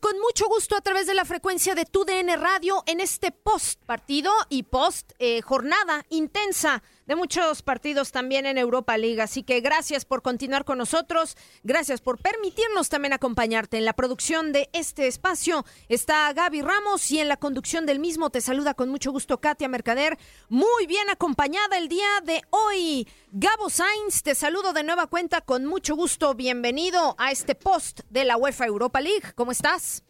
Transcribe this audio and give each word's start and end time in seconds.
Con 0.00 0.18
mucho 0.20 0.46
gusto 0.48 0.76
a 0.76 0.82
través 0.82 1.06
de 1.06 1.14
la 1.14 1.24
frecuencia 1.24 1.74
de 1.74 1.86
tu 1.86 2.04
DN 2.04 2.36
Radio 2.36 2.82
en 2.86 3.00
este 3.00 3.32
post 3.32 3.82
partido 3.86 4.30
y 4.50 4.64
post 4.64 5.12
eh, 5.18 5.40
jornada 5.40 6.04
intensa 6.10 6.82
de 7.08 7.16
muchos 7.16 7.62
partidos 7.62 8.12
también 8.12 8.44
en 8.46 8.58
Europa 8.58 8.96
League. 8.98 9.20
Así 9.20 9.42
que 9.42 9.60
gracias 9.60 10.04
por 10.04 10.22
continuar 10.22 10.64
con 10.66 10.78
nosotros. 10.78 11.36
Gracias 11.64 12.02
por 12.02 12.18
permitirnos 12.18 12.90
también 12.90 13.14
acompañarte. 13.14 13.78
En 13.78 13.86
la 13.86 13.94
producción 13.94 14.52
de 14.52 14.68
este 14.74 15.06
espacio 15.06 15.64
está 15.88 16.30
Gaby 16.34 16.60
Ramos 16.60 17.10
y 17.10 17.18
en 17.18 17.28
la 17.28 17.38
conducción 17.38 17.86
del 17.86 17.98
mismo 17.98 18.28
te 18.28 18.42
saluda 18.42 18.74
con 18.74 18.90
mucho 18.90 19.10
gusto 19.10 19.40
Katia 19.40 19.68
Mercader. 19.68 20.18
Muy 20.50 20.86
bien 20.86 21.08
acompañada 21.08 21.78
el 21.78 21.88
día 21.88 22.20
de 22.24 22.42
hoy. 22.50 23.08
Gabo 23.32 23.70
Sainz, 23.70 24.22
te 24.22 24.34
saludo 24.34 24.74
de 24.74 24.84
nueva 24.84 25.06
cuenta 25.06 25.40
con 25.40 25.64
mucho 25.64 25.96
gusto. 25.96 26.34
Bienvenido 26.34 27.16
a 27.18 27.32
este 27.32 27.54
post 27.54 28.00
de 28.10 28.26
la 28.26 28.36
UEFA 28.36 28.66
Europa 28.66 29.00
League. 29.00 29.32
¿Cómo 29.34 29.52
estás? 29.52 30.04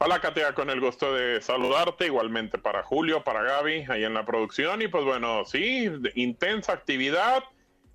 Hola 0.00 0.20
Katia, 0.20 0.54
con 0.54 0.70
el 0.70 0.80
gusto 0.80 1.12
de 1.12 1.42
saludarte, 1.42 2.06
igualmente 2.06 2.56
para 2.56 2.84
Julio, 2.84 3.24
para 3.24 3.42
Gaby, 3.42 3.86
ahí 3.88 4.04
en 4.04 4.14
la 4.14 4.24
producción. 4.24 4.80
Y 4.80 4.86
pues 4.86 5.04
bueno, 5.04 5.44
sí, 5.44 5.90
intensa 6.14 6.72
actividad. 6.72 7.42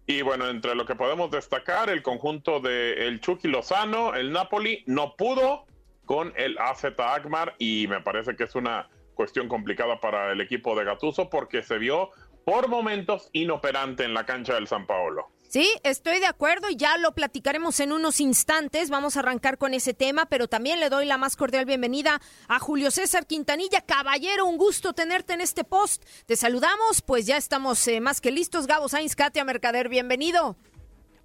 Y 0.05 0.21
bueno, 0.21 0.49
entre 0.49 0.75
lo 0.75 0.85
que 0.85 0.95
podemos 0.95 1.31
destacar, 1.31 1.89
el 1.89 2.03
conjunto 2.03 2.59
de 2.59 3.07
el 3.07 3.21
Chucky 3.21 3.47
Lozano, 3.47 4.15
el 4.15 4.33
Napoli, 4.33 4.83
no 4.85 5.15
pudo 5.15 5.65
con 6.03 6.33
el 6.35 6.57
AZ 6.57 6.83
Agmar 6.97 7.55
y 7.57 7.87
me 7.87 8.01
parece 8.01 8.35
que 8.35 8.43
es 8.43 8.55
una 8.55 8.89
cuestión 9.13 9.47
complicada 9.47 10.01
para 10.01 10.33
el 10.33 10.41
equipo 10.41 10.75
de 10.75 10.83
Gatuso 10.83 11.29
porque 11.29 11.63
se 11.63 11.77
vio 11.77 12.09
por 12.43 12.67
momentos 12.67 13.29
inoperante 13.31 14.03
en 14.03 14.13
la 14.13 14.25
cancha 14.25 14.55
del 14.55 14.67
San 14.67 14.85
Paolo. 14.85 15.29
Sí, 15.53 15.69
estoy 15.83 16.19
de 16.19 16.25
acuerdo 16.25 16.67
y 16.71 16.77
ya 16.77 16.97
lo 16.97 17.13
platicaremos 17.13 17.79
en 17.79 17.91
unos 17.91 18.19
instantes. 18.19 18.89
Vamos 18.89 19.15
a 19.15 19.19
arrancar 19.19 19.59
con 19.59 19.75
ese 19.75 19.93
tema, 19.93 20.25
pero 20.25 20.47
también 20.47 20.79
le 20.79 20.89
doy 20.89 21.05
la 21.05 21.19
más 21.19 21.35
cordial 21.35 21.65
bienvenida 21.65 22.19
a 22.47 22.57
Julio 22.57 22.89
César 22.89 23.27
Quintanilla. 23.27 23.81
Caballero, 23.81 24.47
un 24.47 24.57
gusto 24.57 24.93
tenerte 24.93 25.33
en 25.33 25.41
este 25.41 25.63
post. 25.63 26.05
Te 26.25 26.37
saludamos, 26.37 27.03
pues 27.03 27.27
ya 27.27 27.37
estamos 27.37 27.87
eh, 27.87 28.01
más 28.01 28.19
que 28.19 28.31
listos. 28.31 28.65
Gabo 28.65 28.89
Sainz, 28.89 29.15
Katia 29.15 29.43
Mercader, 29.43 29.89
bienvenido. 29.89 30.57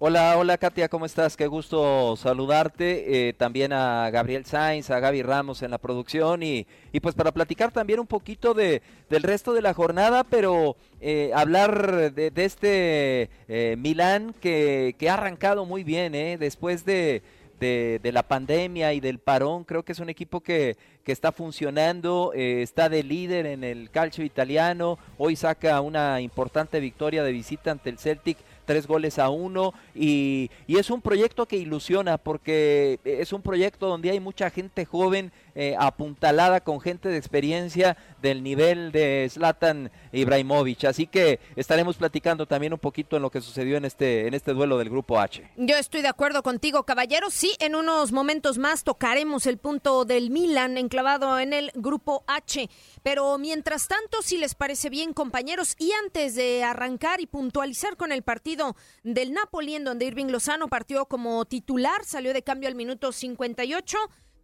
Hola, 0.01 0.37
hola 0.37 0.57
Katia, 0.57 0.87
¿cómo 0.87 1.05
estás? 1.05 1.35
Qué 1.35 1.45
gusto 1.47 2.15
saludarte. 2.15 3.27
Eh, 3.27 3.33
también 3.33 3.73
a 3.73 4.09
Gabriel 4.11 4.45
Sainz, 4.45 4.89
a 4.91 4.99
Gaby 5.01 5.23
Ramos 5.23 5.61
en 5.61 5.71
la 5.71 5.77
producción 5.77 6.41
y, 6.41 6.65
y 6.93 7.01
pues 7.01 7.15
para 7.15 7.33
platicar 7.33 7.73
también 7.73 7.99
un 7.99 8.07
poquito 8.07 8.53
de, 8.53 8.81
del 9.09 9.23
resto 9.23 9.51
de 9.51 9.61
la 9.61 9.73
jornada, 9.73 10.23
pero 10.23 10.77
eh, 11.01 11.31
hablar 11.35 12.13
de, 12.13 12.31
este 12.33 13.29
eh, 13.49 13.75
Milán 13.77 14.33
que, 14.39 14.95
que, 14.97 15.09
ha 15.09 15.15
arrancado 15.15 15.65
muy 15.65 15.83
bien, 15.83 16.15
¿eh? 16.15 16.37
después 16.39 16.85
de, 16.85 17.21
de, 17.59 17.99
la 18.13 18.23
pandemia 18.23 18.93
y 18.93 19.01
del 19.01 19.19
parón. 19.19 19.65
Creo 19.65 19.83
que 19.83 19.91
es 19.91 19.99
un 19.99 20.09
equipo 20.09 20.39
que, 20.39 20.77
que 21.03 21.11
está 21.11 21.33
funcionando, 21.33 22.31
está 22.33 22.87
de 22.87 23.03
líder 23.03 23.45
en 23.45 23.65
el 23.65 23.89
calcio 23.89 24.23
italiano. 24.23 24.97
Hoy 25.17 25.35
saca 25.35 25.81
una 25.81 26.21
importante 26.21 26.79
victoria 26.79 27.21
de 27.21 27.33
visita 27.33 27.71
ante 27.71 27.89
el 27.89 27.99
Celtic 27.99 28.37
tres 28.69 28.85
goles 28.85 29.17
a 29.17 29.29
uno 29.29 29.73
y, 29.95 30.51
y, 30.67 30.77
es 30.77 30.91
un 30.91 31.01
proyecto 31.01 31.47
que 31.47 31.57
ilusiona 31.57 32.19
porque 32.19 32.99
es 33.03 33.33
un 33.33 33.41
proyecto 33.41 33.87
donde 33.87 34.11
hay 34.11 34.19
mucha 34.19 34.51
gente 34.51 34.85
joven 34.85 35.31
eh, 35.61 35.75
apuntalada 35.77 36.61
con 36.61 36.79
gente 36.79 37.09
de 37.09 37.17
experiencia 37.17 37.97
del 38.21 38.43
nivel 38.43 38.93
de 38.93 39.27
Zlatan 39.29 39.91
Ibrahimovic, 40.13 40.85
así 40.85 41.05
que 41.05 41.41
estaremos 41.57 41.97
platicando 41.97 42.45
también 42.45 42.71
un 42.71 42.79
poquito 42.79 43.17
en 43.17 43.23
lo 43.23 43.29
que 43.29 43.41
sucedió 43.41 43.75
en 43.75 43.83
este 43.83 44.25
en 44.27 44.33
este 44.35 44.53
duelo 44.53 44.77
del 44.77 44.89
grupo 44.89 45.19
H. 45.19 45.51
Yo 45.57 45.75
estoy 45.75 46.01
de 46.01 46.07
acuerdo 46.07 46.43
contigo, 46.43 46.83
caballeros. 46.83 47.33
Sí, 47.33 47.57
en 47.59 47.75
unos 47.75 48.13
momentos 48.13 48.57
más 48.57 48.85
tocaremos 48.85 49.47
el 49.47 49.57
punto 49.57 50.05
del 50.05 50.29
Milan 50.29 50.77
enclavado 50.77 51.37
en 51.39 51.51
el 51.51 51.73
grupo 51.75 52.23
H, 52.27 52.69
pero 53.03 53.37
mientras 53.37 53.89
tanto, 53.89 54.21
si 54.21 54.37
les 54.37 54.55
parece 54.55 54.89
bien, 54.89 55.11
compañeros, 55.11 55.75
y 55.77 55.91
antes 56.05 56.35
de 56.35 56.63
arrancar 56.63 57.19
y 57.19 57.27
puntualizar 57.27 57.97
con 57.97 58.13
el 58.13 58.23
partido 58.23 58.77
del 59.03 59.33
Napoli, 59.33 59.75
en 59.75 59.83
donde 59.83 60.05
Irving 60.05 60.27
Lozano 60.27 60.69
partió 60.69 61.05
como 61.07 61.43
titular, 61.43 62.05
salió 62.05 62.33
de 62.33 62.43
cambio 62.43 62.69
al 62.69 62.75
minuto 62.75 63.11
58. 63.11 63.97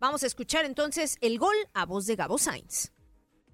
Vamos 0.05 0.21
a 0.21 0.27
escuchar 0.27 0.65
entonces 0.65 1.17
el 1.19 1.39
gol 1.39 1.55
a 1.73 1.83
voz 1.87 2.05
de 2.05 2.15
Gabo 2.15 2.37
Sainz. 2.37 2.91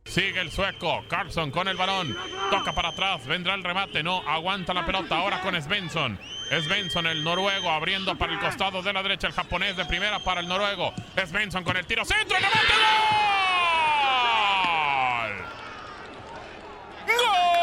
Sigue 0.03 0.41
el 0.41 0.51
sueco, 0.51 1.01
Carlson 1.07 1.49
con 1.49 1.69
el 1.69 1.77
balón, 1.77 2.13
toca 2.49 2.73
para 2.73 2.89
atrás, 2.89 3.25
vendrá 3.25 3.53
el 3.53 3.63
remate, 3.63 4.03
no, 4.03 4.17
aguanta 4.27 4.73
la 4.73 4.85
pelota 4.85 5.15
ahora 5.15 5.39
con 5.39 5.55
Svensson. 5.55 6.19
Svensson, 6.49 7.07
el 7.07 7.23
noruego, 7.23 7.69
abriendo 7.69 8.17
para 8.17 8.33
el 8.33 8.39
costado 8.39 8.81
de 8.83 8.91
la 8.91 9.01
derecha, 9.01 9.27
el 9.27 9.33
japonés 9.33 9.77
de 9.77 9.85
primera 9.85 10.19
para 10.19 10.41
el 10.41 10.49
noruego. 10.49 10.93
Svensson 11.15 11.63
con 11.63 11.77
el 11.77 11.85
tiro 11.85 12.03
centro, 12.03 12.35
el 12.35 12.43
remate, 12.43 12.73
¡Gol! 17.07 17.17
¡Gol! 17.17 17.61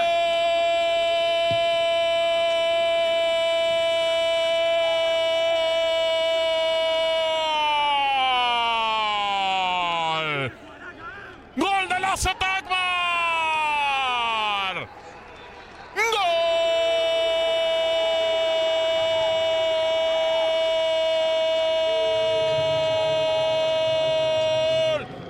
final. 10.38 10.52
¡Gol 11.56 11.88
de 11.88 12.00
la 12.00 12.14
Tagmar! 12.16 12.78
¡Gol! 15.94 16.08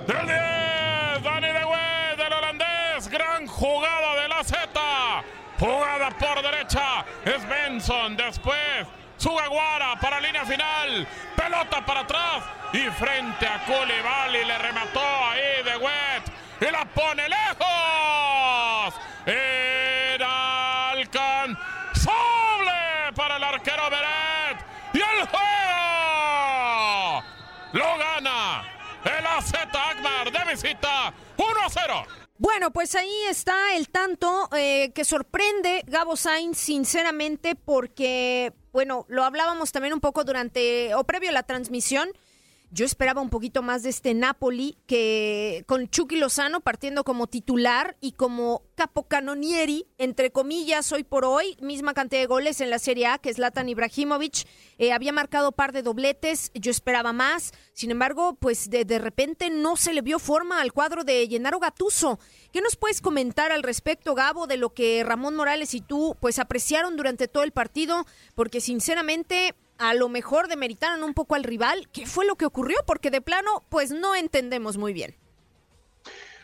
Del 0.07 0.25
10, 0.27 1.23
Dani 1.23 1.47
de 1.47 1.65
Wet, 1.65 2.17
del 2.17 2.33
holandés. 2.33 3.07
Gran 3.09 3.47
jugada 3.47 4.21
de 4.21 4.27
la 4.27 4.43
Z. 4.43 5.23
Jugada 5.59 6.09
por 6.17 6.41
derecha. 6.41 7.05
Es 7.25 7.47
Benson. 7.47 8.17
Después, 9.19 9.43
Sugaguara 9.43 9.99
para 9.99 10.19
línea 10.21 10.45
final. 10.45 11.07
Pelota 11.35 11.85
para 11.85 12.01
atrás. 12.01 12.43
Y 12.73 12.89
frente 12.91 13.45
a 13.45 13.65
Koulibaly 13.65 14.45
le 14.45 14.57
remató 14.57 15.01
ahí 15.01 15.63
de 15.63 15.77
Wet. 15.77 16.23
Y 16.61 16.71
la 16.71 16.85
pone 16.85 17.27
lejos. 17.27 17.88
Bueno, 32.39 32.71
pues 32.71 32.95
ahí 32.95 33.13
está 33.29 33.75
el 33.75 33.89
tanto 33.89 34.47
eh, 34.55 34.93
que 34.95 35.03
sorprende 35.03 35.83
Gabo 35.87 36.15
Sainz, 36.15 36.57
sinceramente, 36.57 37.55
porque, 37.55 38.53
bueno, 38.71 39.05
lo 39.09 39.25
hablábamos 39.25 39.73
también 39.73 39.93
un 39.93 39.99
poco 39.99 40.23
durante 40.23 40.95
o 40.95 41.03
previo 41.03 41.31
a 41.31 41.33
la 41.33 41.43
transmisión. 41.43 42.09
Yo 42.71 42.85
esperaba 42.85 43.19
un 43.19 43.31
poquito 43.31 43.63
más 43.63 43.81
de 43.81 43.89
este 43.89 44.13
Napoli 44.13 44.77
que 44.85 45.63
con 45.65 45.89
Chucky 45.89 46.17
Lozano 46.17 46.61
partiendo 46.61 47.03
como 47.03 47.25
titular 47.25 47.97
y 47.99 48.11
como 48.11 48.61
capocanonieri, 48.75 49.87
entre 49.97 50.31
comillas, 50.31 50.91
hoy 50.91 51.03
por 51.03 51.25
hoy, 51.25 51.57
misma 51.61 51.95
cantidad 51.95 52.21
de 52.21 52.27
goles 52.27 52.61
en 52.61 52.69
la 52.69 52.77
Serie 52.77 53.07
A 53.07 53.17
que 53.17 53.33
Zlatan 53.33 53.69
Ibrahimovic, 53.69 54.45
eh, 54.77 54.93
había 54.93 55.11
marcado 55.11 55.51
par 55.51 55.71
de 55.71 55.81
dobletes, 55.81 56.51
yo 56.53 56.69
esperaba 56.69 57.11
más, 57.11 57.53
sin 57.73 57.89
embargo, 57.89 58.35
pues 58.39 58.69
de, 58.69 58.85
de 58.85 58.99
repente 58.99 59.49
no 59.49 59.75
se 59.75 59.91
le 59.91 60.03
vio 60.03 60.19
forma 60.19 60.61
al 60.61 60.71
cuadro 60.71 61.03
de 61.03 61.27
Gennaro 61.27 61.59
Gatuso. 61.59 62.19
¿Qué 62.53 62.61
nos 62.61 62.75
puedes 62.75 63.01
comentar 63.01 63.51
al 63.51 63.63
respecto, 63.63 64.13
Gabo, 64.13 64.45
de 64.45 64.57
lo 64.57 64.75
que 64.75 65.03
Ramón 65.03 65.35
Morales 65.35 65.73
y 65.73 65.81
tú 65.81 66.15
pues 66.19 66.37
apreciaron 66.37 66.97
durante 66.97 67.27
todo 67.27 67.41
el 67.41 67.51
partido? 67.51 68.05
Porque 68.35 68.61
sinceramente 68.61 69.55
a 69.79 69.93
lo 69.93 70.09
mejor 70.09 70.47
demeritaron 70.47 71.03
un 71.03 71.13
poco 71.13 71.35
al 71.35 71.43
rival. 71.43 71.87
¿Qué 71.91 72.05
fue 72.05 72.25
lo 72.25 72.35
que 72.35 72.45
ocurrió? 72.45 72.77
Porque 72.85 73.09
de 73.09 73.21
plano, 73.21 73.63
pues 73.69 73.91
no 73.91 74.13
entendemos 74.13 74.77
muy 74.77 74.93
bien. 74.93 75.15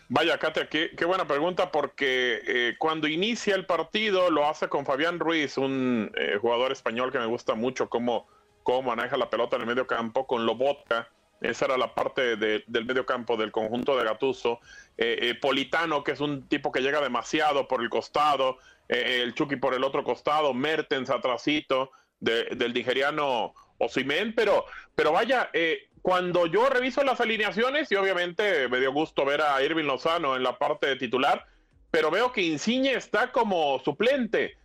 Vaya, 0.08 0.38
Katia, 0.38 0.70
qué, 0.70 1.06
buena 1.06 1.28
pregunta, 1.28 1.72
porque 1.72 2.40
eh, 2.48 2.76
cuando 2.78 3.08
inicia 3.08 3.56
el 3.56 3.66
partido 3.66 4.30
lo 4.30 4.48
hace 4.48 4.70
con 4.70 4.86
Fabián 4.86 5.20
Ruiz, 5.20 5.58
un 5.58 6.12
eh, 6.16 6.38
jugador 6.40 6.72
español 6.72 7.12
que 7.12 7.18
me 7.18 7.26
gusta 7.26 7.56
mucho 7.56 7.90
cómo, 7.90 8.28
cómo 8.64 8.96
maneja 8.96 9.18
la 9.18 9.30
pelota 9.30 9.56
en 9.56 9.64
el 9.64 9.68
medio 9.68 9.88
campo, 9.88 10.28
con 10.28 10.46
Lobotka. 10.46 11.10
Esa 11.42 11.66
era 11.66 11.78
la 11.78 11.94
parte 11.94 12.38
de, 12.38 12.64
del 12.68 12.86
medio 12.86 13.06
campo 13.06 13.36
del 13.36 13.52
conjunto 13.52 13.98
de 13.98 14.06
Gatuso. 14.06 14.62
Eh, 14.98 15.38
Politano, 15.42 16.04
que 16.04 16.12
es 16.12 16.22
un 16.22 16.48
tipo 16.48 16.72
que 16.72 16.82
llega 16.82 17.02
demasiado 17.02 17.68
por 17.68 17.82
el 17.82 17.90
costado. 17.90 18.60
el 18.88 19.34
Chucky 19.34 19.58
por 19.58 19.74
el 19.74 19.84
otro 19.84 20.04
costado. 20.04 20.54
Mertens 20.54 21.10
atrasito 21.10 21.92
de, 22.20 22.46
del 22.56 22.74
nigeriano 22.74 23.54
Osimen, 23.78 24.34
pero, 24.36 24.66
pero 24.96 25.12
vaya, 25.12 25.50
eh, 25.54 25.90
cuando 26.02 26.46
yo 26.46 26.70
reviso 26.70 27.04
las 27.04 27.20
alineaciones, 27.20 27.92
y 27.92 27.96
obviamente 27.96 28.68
me 28.70 28.80
dio 28.80 28.94
gusto 28.94 29.26
ver 29.26 29.42
a 29.42 29.62
Irving 29.64 29.86
Lozano 29.86 30.36
en 30.36 30.44
la 30.44 30.58
parte 30.58 30.88
de 30.88 30.96
titular, 30.98 31.46
pero 31.92 32.12
veo 32.12 32.32
que 32.32 32.42
Insigne 32.42 32.94
está 32.94 33.32
como 33.32 33.80
suplente. 33.80 34.58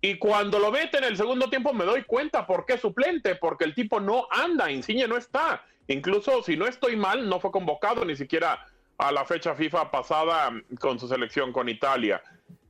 Y 0.00 0.18
cuando 0.18 0.58
lo 0.58 0.70
mete 0.70 0.98
en 0.98 1.04
el 1.04 1.16
segundo 1.16 1.48
tiempo 1.48 1.72
me 1.72 1.84
doy 1.84 2.04
cuenta 2.04 2.46
por 2.46 2.66
qué 2.66 2.78
suplente, 2.78 3.34
porque 3.36 3.64
el 3.64 3.74
tipo 3.74 4.00
no 4.00 4.28
anda, 4.30 4.70
Insigne 4.70 5.08
no 5.08 5.16
está. 5.16 5.64
Incluso 5.88 6.42
si 6.42 6.56
no 6.56 6.66
estoy 6.66 6.94
mal, 6.94 7.28
no 7.28 7.40
fue 7.40 7.50
convocado 7.50 8.04
ni 8.04 8.14
siquiera 8.14 8.66
a 8.98 9.12
la 9.12 9.24
fecha 9.24 9.54
FIFA 9.54 9.90
pasada 9.90 10.52
con 10.80 10.98
su 10.98 11.08
selección 11.08 11.52
con 11.52 11.68
Italia. 11.68 12.22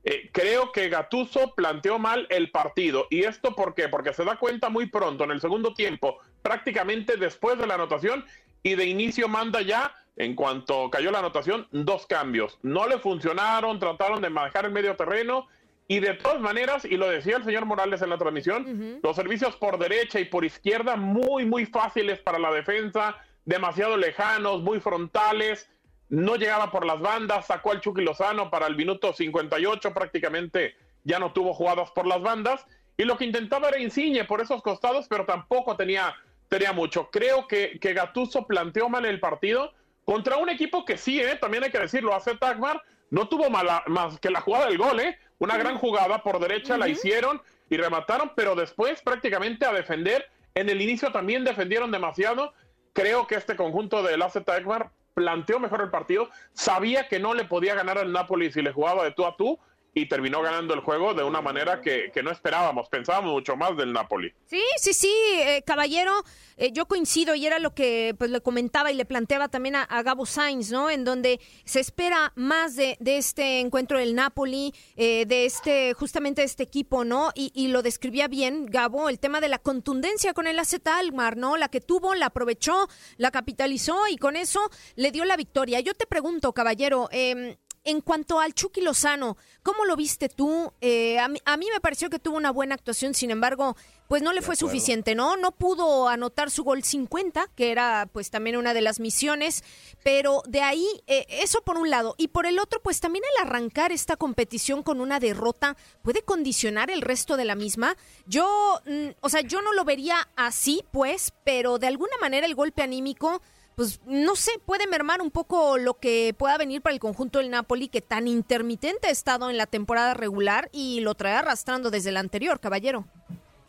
Eh, 0.03 0.29
creo 0.31 0.71
que 0.71 0.89
Gatuso 0.89 1.55
planteó 1.55 1.97
mal 1.97 2.27
el 2.29 2.51
partido. 2.51 3.07
¿Y 3.09 3.23
esto 3.23 3.55
por 3.55 3.73
qué? 3.73 3.89
Porque 3.89 4.13
se 4.13 4.23
da 4.23 4.37
cuenta 4.37 4.69
muy 4.69 4.87
pronto, 4.87 5.23
en 5.23 5.31
el 5.31 5.41
segundo 5.41 5.73
tiempo, 5.73 6.19
prácticamente 6.43 7.17
después 7.17 7.57
de 7.57 7.65
la 7.65 7.73
anotación, 7.73 8.23
y 8.61 8.75
de 8.75 8.85
inicio 8.85 9.27
manda 9.27 9.61
ya, 9.61 9.95
en 10.15 10.35
cuanto 10.35 10.89
cayó 10.89 11.11
la 11.11 11.19
anotación, 11.19 11.67
dos 11.71 12.05
cambios. 12.05 12.59
No 12.61 12.87
le 12.87 12.99
funcionaron, 12.99 13.79
trataron 13.79 14.21
de 14.21 14.29
manejar 14.29 14.65
el 14.65 14.71
medio 14.71 14.95
terreno. 14.95 15.47
Y 15.87 15.99
de 15.99 16.15
todas 16.15 16.41
maneras, 16.41 16.83
y 16.85 16.97
lo 16.97 17.07
decía 17.07 17.37
el 17.37 17.43
señor 17.43 17.65
Morales 17.65 18.01
en 18.01 18.09
la 18.09 18.17
transmisión, 18.17 18.99
los 19.03 19.15
servicios 19.15 19.55
por 19.55 19.77
derecha 19.77 20.19
y 20.19 20.25
por 20.25 20.43
izquierda 20.43 20.95
muy, 20.95 21.45
muy 21.45 21.67
fáciles 21.67 22.19
para 22.19 22.39
la 22.39 22.51
defensa, 22.51 23.15
demasiado 23.45 23.95
lejanos, 23.95 24.63
muy 24.63 24.79
frontales 24.79 25.69
no 26.09 26.35
llegaba 26.35 26.71
por 26.71 26.85
las 26.85 26.99
bandas, 26.99 27.47
sacó 27.47 27.71
al 27.71 27.81
Chucky 27.81 28.01
Lozano 28.01 28.49
para 28.49 28.67
el 28.67 28.75
minuto 28.75 29.13
58, 29.13 29.93
prácticamente 29.93 30.75
ya 31.03 31.19
no 31.19 31.33
tuvo 31.33 31.53
jugadas 31.53 31.91
por 31.91 32.05
las 32.07 32.21
bandas, 32.21 32.65
y 32.97 33.03
lo 33.03 33.17
que 33.17 33.25
intentaba 33.25 33.69
era 33.69 33.79
Insigne 33.79 34.23
por 34.25 34.41
esos 34.41 34.61
costados, 34.61 35.07
pero 35.07 35.25
tampoco 35.25 35.75
tenía, 35.75 36.15
tenía 36.47 36.73
mucho. 36.73 37.09
Creo 37.11 37.47
que, 37.47 37.77
que 37.79 37.93
Gatuso 37.93 38.47
planteó 38.47 38.89
mal 38.89 39.05
el 39.05 39.19
partido 39.19 39.73
contra 40.05 40.37
un 40.37 40.49
equipo 40.49 40.85
que 40.85 40.97
sí, 40.97 41.19
¿eh? 41.19 41.37
también 41.39 41.63
hay 41.63 41.71
que 41.71 41.79
decirlo, 41.79 42.15
hace 42.15 42.35
Tagmar, 42.35 42.81
no 43.09 43.27
tuvo 43.27 43.49
mala, 43.49 43.83
más 43.87 44.19
que 44.19 44.29
la 44.29 44.41
jugada 44.41 44.67
del 44.67 44.77
gol, 44.77 44.99
¿eh? 44.99 45.17
una 45.39 45.57
gran 45.57 45.77
jugada 45.77 46.23
por 46.23 46.39
derecha, 46.39 46.77
la 46.77 46.87
hicieron 46.87 47.41
y 47.69 47.77
remataron, 47.77 48.31
pero 48.35 48.55
después 48.55 49.01
prácticamente 49.01 49.65
a 49.65 49.73
defender, 49.73 50.25
en 50.53 50.69
el 50.69 50.81
inicio 50.81 51.11
también 51.11 51.43
defendieron 51.43 51.91
demasiado. 51.91 52.53
Creo 52.93 53.27
que 53.27 53.35
este 53.35 53.55
conjunto 53.55 54.03
del 54.03 54.21
AZ 54.21 54.37
Tagmar 54.45 54.91
planteó 55.15 55.59
mejor 55.59 55.81
el 55.81 55.89
partido, 55.89 56.29
sabía 56.53 57.07
que 57.07 57.19
no 57.19 57.33
le 57.33 57.45
podía 57.45 57.73
ganar 57.73 57.97
al 57.97 58.11
Napoli 58.11 58.51
si 58.51 58.61
le 58.61 58.71
jugaba 58.71 59.03
de 59.03 59.11
tú 59.11 59.25
a 59.25 59.35
tú 59.35 59.57
y 59.97 60.09
terminó 60.09 60.41
ganando 60.41 60.73
el 60.73 60.81
juego 60.81 61.13
de 61.13 61.23
una 61.23 61.41
manera 61.41 61.79
que, 61.81 62.11
no 62.21 62.29
esperábamos, 62.29 62.89
pensábamos 62.89 63.31
mucho 63.31 63.55
más 63.55 63.77
del 63.77 63.93
Napoli. 63.93 64.33
Sí, 64.45 64.61
sí, 64.77 64.93
sí, 64.93 65.13
eh, 65.37 65.63
caballero, 65.65 66.11
eh, 66.57 66.73
yo 66.73 66.85
coincido 66.85 67.33
y 67.33 67.45
era 67.45 67.59
lo 67.59 67.73
que 67.73 68.13
pues 68.17 68.29
le 68.29 68.41
comentaba 68.41 68.91
y 68.91 68.95
le 68.95 69.05
planteaba 69.05 69.47
también 69.47 69.77
a, 69.77 70.03
Gabo 70.03 70.25
Sainz, 70.25 70.69
¿no? 70.69 70.89
En 70.89 71.05
donde 71.05 71.39
se 71.63 71.79
espera 71.79 72.33
más 72.35 72.75
de, 72.75 72.97
de 72.99 73.17
este 73.17 73.61
encuentro 73.61 73.97
del 73.97 74.15
Napoli, 74.15 74.73
eh, 74.97 75.25
de 75.25 75.45
este, 75.45 75.93
justamente 75.93 76.41
de 76.41 76.47
este 76.47 76.63
equipo, 76.63 77.05
¿no? 77.05 77.31
Y, 77.33 77.53
y, 77.55 77.69
lo 77.69 77.81
describía 77.81 78.27
bien 78.27 78.65
Gabo, 78.65 79.07
el 79.07 79.19
tema 79.19 79.39
de 79.39 79.47
la 79.47 79.59
contundencia 79.59 80.33
con 80.33 80.45
el 80.45 80.59
AZ 80.59 80.75
Almar, 80.85 81.37
¿no? 81.37 81.55
La 81.55 81.69
que 81.69 81.79
tuvo, 81.79 82.15
la 82.15 82.25
aprovechó, 82.25 82.89
la 83.15 83.31
capitalizó 83.31 84.09
y 84.09 84.17
con 84.17 84.35
eso 84.35 84.59
le 84.95 85.11
dio 85.11 85.23
la 85.23 85.37
victoria. 85.37 85.79
Yo 85.79 85.93
te 85.93 86.05
pregunto, 86.05 86.51
caballero, 86.51 87.07
eh, 87.13 87.57
en 87.85 88.01
cuanto 88.01 88.39
al 88.39 88.53
Chucky 88.53 88.81
Lozano, 88.81 89.37
¿cómo 89.63 89.85
lo 89.85 89.95
viste 89.95 90.27
tú? 90.27 90.73
Eh, 90.81 91.19
a, 91.19 91.27
mí, 91.27 91.39
a, 91.45 91.55
mí, 91.55 91.67
me 91.71 91.79
pareció 91.79 92.09
que 92.09 92.19
tuvo 92.19 92.35
una 92.35 92.51
buena 92.51 92.75
actuación, 92.75 93.13
sin 93.13 93.29
embargo, 93.29 93.77
pues 94.07 94.21
no 94.21 94.33
le 94.33 94.41
fue 94.41 94.55
suficiente, 94.55 95.15
¿no? 95.15 95.37
No 95.37 95.51
pudo 95.51 96.09
anotar 96.09 96.51
su 96.51 96.63
gol 96.63 96.83
50, 96.83 97.49
que 97.55 97.71
era 97.71 98.07
pues 98.11 98.29
también 98.31 98.57
una 98.57 98.73
de 98.73 98.81
las 98.81 98.99
misiones, 98.99 99.63
pero 100.03 100.41
de 100.47 100.61
ahí, 100.61 100.85
eh, 101.07 101.25
eso 101.29 101.61
por 101.61 101.77
un 101.77 101.89
lado, 101.89 102.15
y 102.17 102.27
por 102.27 102.45
el 102.45 102.59
otro, 102.59 102.81
pues 102.81 102.99
también 102.99 103.23
el 103.35 103.47
arrancar 103.47 103.91
esta 103.91 104.17
competición 104.17 104.83
con 104.83 104.99
una 104.99 105.19
derrota 105.19 105.77
puede 106.01 106.23
condicionar 106.23 106.89
el 106.89 107.01
resto 107.01 107.37
de 107.37 107.45
la 107.45 107.55
misma. 107.55 107.95
Yo, 108.25 108.81
mm, 108.85 109.09
o 109.21 109.29
sea, 109.29 109.41
yo 109.41 109.61
no 109.61 109.73
lo 109.73 109.85
vería 109.85 110.27
así, 110.35 110.83
pues, 110.91 111.33
pero 111.43 111.77
de 111.77 111.87
alguna 111.87 112.17
manera 112.19 112.47
el 112.47 112.55
golpe 112.55 112.81
anímico 112.81 113.41
pues 113.75 113.99
no 114.05 114.35
sé, 114.35 114.51
puede 114.65 114.87
mermar 114.87 115.21
un 115.21 115.31
poco 115.31 115.77
lo 115.77 115.95
que 115.95 116.33
pueda 116.37 116.57
venir 116.57 116.81
para 116.81 116.93
el 116.93 116.99
conjunto 116.99 117.39
del 117.39 117.49
Napoli, 117.49 117.89
que 117.89 118.01
tan 118.01 118.27
intermitente 118.27 119.07
ha 119.07 119.11
estado 119.11 119.49
en 119.49 119.57
la 119.57 119.65
temporada 119.65 120.13
regular 120.13 120.69
y 120.71 121.01
lo 121.01 121.13
trae 121.15 121.33
arrastrando 121.33 121.91
desde 121.91 122.09
el 122.09 122.17
anterior, 122.17 122.59
caballero. 122.59 123.05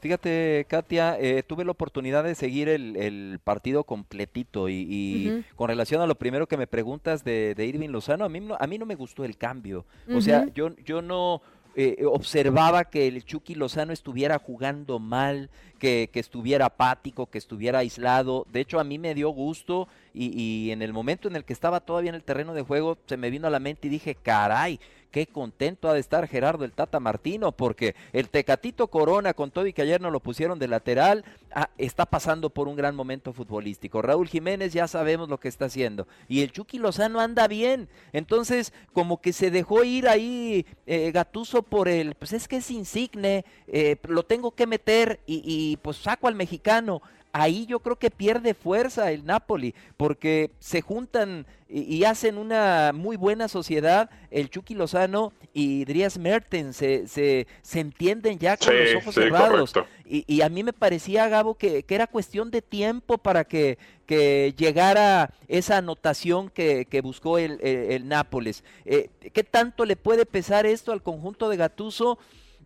Fíjate, 0.00 0.66
Katia, 0.68 1.16
eh, 1.18 1.42
tuve 1.42 1.64
la 1.64 1.72
oportunidad 1.72 2.22
de 2.22 2.34
seguir 2.36 2.68
el, 2.68 2.96
el 2.96 3.40
partido 3.42 3.82
completito 3.82 4.68
y, 4.68 4.86
y 4.88 5.28
uh 5.28 5.32
-huh. 5.32 5.44
con 5.56 5.68
relación 5.68 6.00
a 6.00 6.06
lo 6.06 6.14
primero 6.14 6.46
que 6.46 6.56
me 6.56 6.66
preguntas 6.66 7.24
de, 7.24 7.54
de 7.56 7.66
Irving 7.66 7.88
Lozano, 7.88 8.24
a 8.24 8.28
mí, 8.28 8.38
no, 8.38 8.56
a 8.60 8.66
mí 8.66 8.78
no 8.78 8.86
me 8.86 8.94
gustó 8.94 9.24
el 9.24 9.36
cambio. 9.36 9.84
Uh 10.06 10.12
-huh. 10.12 10.16
O 10.18 10.20
sea, 10.20 10.46
yo, 10.54 10.76
yo 10.84 11.02
no 11.02 11.40
eh, 11.76 12.04
observaba 12.06 12.84
que 12.84 13.06
el 13.06 13.22
Chucky 13.22 13.54
Lozano 13.54 13.92
estuviera 13.92 14.38
jugando 14.38 14.98
mal, 14.98 15.50
que, 15.78 16.08
que, 16.10 16.20
estuviera 16.20 16.66
apático, 16.66 17.26
que 17.26 17.36
estuviera 17.36 17.80
aislado. 17.80 18.46
De 18.50 18.60
hecho, 18.60 18.80
a 18.80 18.84
mí 18.84 18.98
me 18.98 19.14
dio 19.14 19.28
gusto 19.28 19.86
y, 20.16 20.32
y, 20.34 20.70
en 20.70 20.80
el 20.80 20.92
momento 20.92 21.28
en 21.28 21.36
el 21.36 21.44
que 21.44 21.52
estaba 21.52 21.80
todavía 21.80 22.08
en 22.08 22.14
el 22.14 22.24
terreno 22.24 22.54
de 22.54 22.62
juego, 22.62 22.96
se 23.06 23.16
me 23.16 23.30
vino 23.30 23.46
a 23.46 23.50
la 23.50 23.60
mente 23.60 23.86
y 23.86 23.90
dije, 23.90 24.14
caray, 24.14 24.80
qué 25.16 25.26
contento 25.26 25.88
ha 25.88 25.94
de 25.94 26.00
estar 26.00 26.28
Gerardo 26.28 26.64
el 26.64 26.72
Tata 26.72 27.00
Martino, 27.00 27.52
porque 27.52 27.94
el 28.12 28.28
Tecatito 28.28 28.88
Corona, 28.88 29.32
con 29.32 29.50
todo 29.50 29.66
y 29.66 29.72
que 29.72 29.80
ayer 29.80 29.98
no 29.98 30.10
lo 30.10 30.20
pusieron 30.20 30.58
de 30.58 30.68
lateral, 30.68 31.24
ah, 31.52 31.70
está 31.78 32.06
pasando 32.06 32.50
por 32.50 32.68
un 32.68 32.76
gran 32.76 32.94
momento 32.94 33.32
futbolístico. 33.32 34.02
Raúl 34.02 34.28
Jiménez 34.28 34.74
ya 34.74 34.86
sabemos 34.88 35.30
lo 35.30 35.38
que 35.40 35.48
está 35.48 35.64
haciendo. 35.64 36.06
Y 36.28 36.42
el 36.42 36.52
Chucky 36.52 36.78
Lozano 36.78 37.20
anda 37.20 37.48
bien. 37.48 37.88
Entonces, 38.12 38.74
como 38.92 39.20
que 39.20 39.32
se 39.32 39.50
dejó 39.50 39.84
ir 39.84 40.06
ahí 40.06 40.66
eh, 40.86 41.10
Gatuso 41.12 41.62
por 41.62 41.88
el, 41.88 42.14
pues 42.14 42.34
es 42.34 42.46
que 42.46 42.56
es 42.56 42.70
insigne, 42.70 43.46
eh, 43.68 43.96
lo 44.08 44.22
tengo 44.22 44.50
que 44.50 44.66
meter 44.66 45.20
y, 45.26 45.42
y 45.44 45.78
pues 45.78 45.96
saco 45.96 46.28
al 46.28 46.34
mexicano 46.34 47.00
ahí 47.40 47.66
yo 47.66 47.80
creo 47.80 47.96
que 47.96 48.10
pierde 48.10 48.54
fuerza 48.54 49.12
el 49.12 49.24
Napoli, 49.26 49.74
porque 49.96 50.50
se 50.58 50.80
juntan 50.80 51.46
y, 51.68 52.04
hacen 52.04 52.38
una 52.38 52.92
muy 52.94 53.16
buena 53.16 53.48
sociedad 53.48 54.08
el 54.30 54.50
Chucky 54.50 54.74
Lozano 54.74 55.32
y 55.52 55.84
Dries 55.84 56.16
Mertens, 56.16 56.76
se, 56.76 57.06
se, 57.08 57.46
entienden 57.80 58.38
ya 58.38 58.56
con 58.56 58.72
los 58.78 58.94
ojos 58.94 59.14
cerrados. 59.14 59.72
Y, 60.04 60.40
a 60.42 60.48
mí 60.48 60.62
me 60.62 60.72
parecía, 60.72 61.28
Gabo, 61.28 61.54
que, 61.54 61.84
era 61.88 62.06
cuestión 62.06 62.50
de 62.50 62.62
tiempo 62.62 63.18
para 63.18 63.44
que, 63.44 63.78
que 64.06 64.54
llegara 64.56 65.34
esa 65.48 65.78
anotación 65.78 66.50
que, 66.50 67.00
buscó 67.02 67.38
el, 67.38 67.60
el, 67.60 68.06
Nápoles. 68.06 68.62
Eh, 68.84 69.10
¿Qué 69.32 69.42
tanto 69.42 69.84
le 69.84 69.96
puede 69.96 70.24
pesar 70.24 70.66
esto 70.66 70.92
al 70.92 71.02
conjunto 71.02 71.48
de 71.48 71.56
Gatuso? 71.56 72.18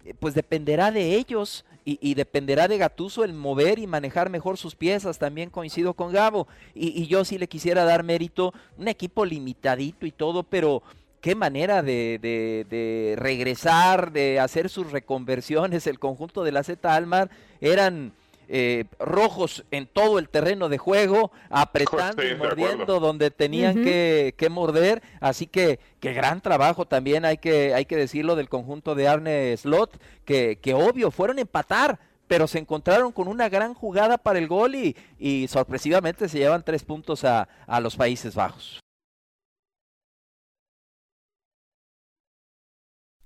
Eh, 0.04 0.14
pues 0.18 0.34
dependerá 0.34 0.90
de 0.90 1.16
ellos 1.16 1.64
y, 1.84 2.14
dependerá 2.14 2.68
de 2.68 2.78
Gatuso 2.78 3.24
el 3.24 3.32
mover 3.32 3.78
y 3.80 3.86
manejar 3.86 4.30
mejor 4.30 4.56
sus 4.58 4.76
piezas. 4.76 5.18
También 5.18 5.50
coincido 5.50 5.94
con 5.94 6.12
Gabo. 6.12 6.46
Y, 6.74 7.06
yo 7.06 7.24
sí 7.24 7.36
le 7.38 7.48
quisiera 7.48 7.84
dar 7.84 8.04
mérito, 8.04 8.52
un 8.78 8.86
equipo 8.86 9.24
limitadito 9.24 10.06
y 10.06 10.12
todo, 10.12 10.44
pero 10.44 10.82
qué 11.20 11.34
manera 11.34 11.82
de, 11.82 12.18
de, 12.20 13.16
regresar, 13.16 14.12
de 14.12 14.38
hacer 14.38 14.68
sus 14.68 14.92
reconversiones. 14.92 15.86
El 15.86 15.98
conjunto 15.98 16.44
de 16.44 16.52
la 16.52 16.62
Z 16.62 16.94
Almar 16.94 17.30
eran 17.60 18.12
eh, 18.52 18.86
rojos 18.98 19.64
en 19.70 19.86
todo 19.86 20.18
el 20.18 20.28
terreno 20.28 20.68
de 20.68 20.76
juego, 20.76 21.30
apretando 21.50 22.26
y 22.26 22.34
mordiendo 22.34 22.98
donde 22.98 23.30
tenían 23.30 23.84
que, 23.84 24.48
morder. 24.50 25.02
Así 25.20 25.46
que, 25.46 25.78
qué 26.00 26.12
gran 26.12 26.40
trabajo 26.40 26.84
también 26.84 27.24
hay 27.24 27.38
que, 27.38 27.74
hay 27.74 27.84
que 27.84 27.96
decirlo 27.96 28.34
del 28.34 28.48
conjunto 28.48 28.96
de 28.96 29.06
Arne 29.06 29.56
Slot, 29.56 30.00
que, 30.24 30.58
que 30.60 30.74
obvio 30.74 31.12
fueron 31.12 31.38
a 31.38 31.42
empatar 31.42 31.98
pero 32.26 32.46
se 32.46 32.60
encontraron 32.60 33.10
con 33.10 33.26
una 33.26 33.48
gran 33.48 33.74
jugada 33.74 34.16
para 34.16 34.38
el 34.38 34.46
gol 34.46 34.76
y, 34.76 34.96
y 35.18 35.48
sorpresivamente 35.48 36.28
se 36.28 36.38
llevan 36.38 36.62
tres 36.62 36.84
puntos 36.84 37.24
a, 37.24 37.48
a 37.66 37.80
los 37.80 37.96
Países 37.96 38.36
Bajos. 38.36 38.78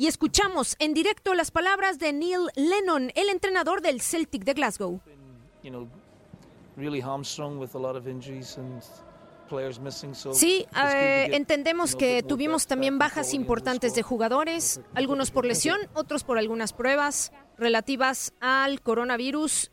Y 0.00 0.06
escuchamos 0.06 0.76
en 0.78 0.94
directo 0.94 1.34
las 1.34 1.50
palabras 1.50 1.98
de 1.98 2.14
Neil 2.14 2.46
Lennon, 2.56 3.12
el 3.14 3.28
entrenador 3.28 3.82
del 3.82 4.00
Celtic 4.00 4.44
de 4.44 4.54
Glasgow. 4.54 4.98
Sí, 10.32 10.66
eh, 10.86 11.28
entendemos 11.32 11.94
que 11.94 12.22
tuvimos 12.22 12.66
también 12.66 12.98
bajas 12.98 13.34
importantes 13.34 13.94
de 13.94 14.00
jugadores, 14.00 14.80
algunos 14.94 15.30
por 15.30 15.44
lesión, 15.44 15.78
otros 15.92 16.24
por 16.24 16.38
algunas 16.38 16.72
pruebas 16.72 17.30
relativas 17.58 18.32
al 18.40 18.80
coronavirus. 18.80 19.70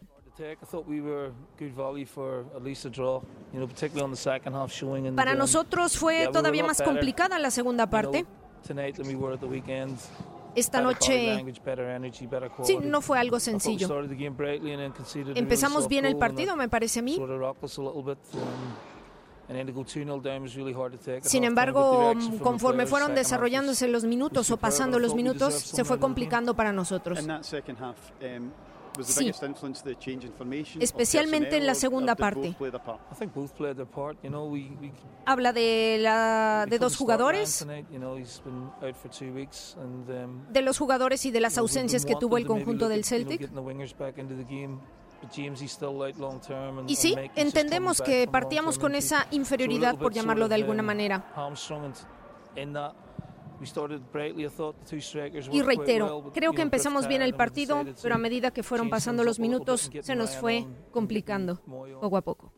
Para 5.16 5.36
nosotros 5.36 5.98
fue 5.98 6.28
todavía 6.34 6.66
más 6.66 6.82
complicada 6.82 7.40
la 7.40 7.50
segunda 7.50 7.90
parte. 7.90 8.26
Esta 10.56 10.82
noche 10.82 11.44
sí, 12.64 12.78
no 12.82 13.02
fue 13.02 13.20
algo 13.20 13.40
sencillo. 13.40 13.88
Empezamos 15.36 15.88
bien 15.88 16.06
el 16.06 16.16
partido, 16.18 16.56
me 16.56 16.68
parece 16.68 17.00
a 17.00 17.04
mí. 17.04 17.16
Sin 21.22 21.44
embargo, 21.44 22.14
conforme 22.42 22.86
fueron 22.86 23.14
desarrollándose 23.16 23.88
los 23.88 24.04
minutos 24.04 24.50
o 24.52 24.58
pasando 24.58 25.00
los 25.00 25.14
minutos, 25.16 25.54
se 25.54 25.86
fue 25.86 26.00
complicando 26.00 26.54
para 26.56 26.74
nosotros. 26.74 27.20
Sí, 29.04 29.32
especialmente 30.80 31.58
en 31.58 31.66
la 31.66 31.76
segunda 31.76 32.16
parte. 32.16 32.56
Habla 35.26 35.54
de, 35.54 35.98
la, 36.00 36.66
de 36.70 36.80
dos 36.80 36.98
jugadores, 36.98 37.62
um, 37.62 37.68
de 40.52 40.62
los 40.62 40.78
jugadores 40.78 41.26
y 41.26 41.32
de 41.32 41.40
las 41.40 41.58
ausencias 41.58 42.06
que 42.06 42.16
tuvo 42.16 42.38
el 42.38 42.46
conjunto 42.46 42.90
del 42.90 43.04
Celtic. 43.04 43.50
Y 46.88 46.96
sí, 46.96 47.16
entendemos 47.36 48.02
que 48.02 48.28
partíamos 48.28 48.78
con 48.78 48.96
esa 48.96 49.28
inferioridad, 49.32 49.98
por 49.98 50.14
llamarlo 50.14 50.48
de 50.48 50.56
alguna 50.56 50.82
um, 50.82 50.88
manera. 50.88 51.34
Y 55.52 55.62
reitero, 55.62 56.32
creo 56.34 56.54
que 56.54 56.62
empezamos 56.62 57.08
bien 57.08 57.22
el 57.22 57.34
partido, 57.34 57.84
pero 58.02 58.16
a 58.16 58.18
medida 58.18 58.52
que 58.52 58.64
fueron 58.64 58.90
pasando 58.90 59.24
los 59.24 59.40
minutos 59.40 59.90
se 60.02 60.16
nos 60.16 60.36
fue 60.36 60.66
complicando 60.92 61.62
poco 62.00 62.18
a 62.18 62.22
poco. 62.22 62.54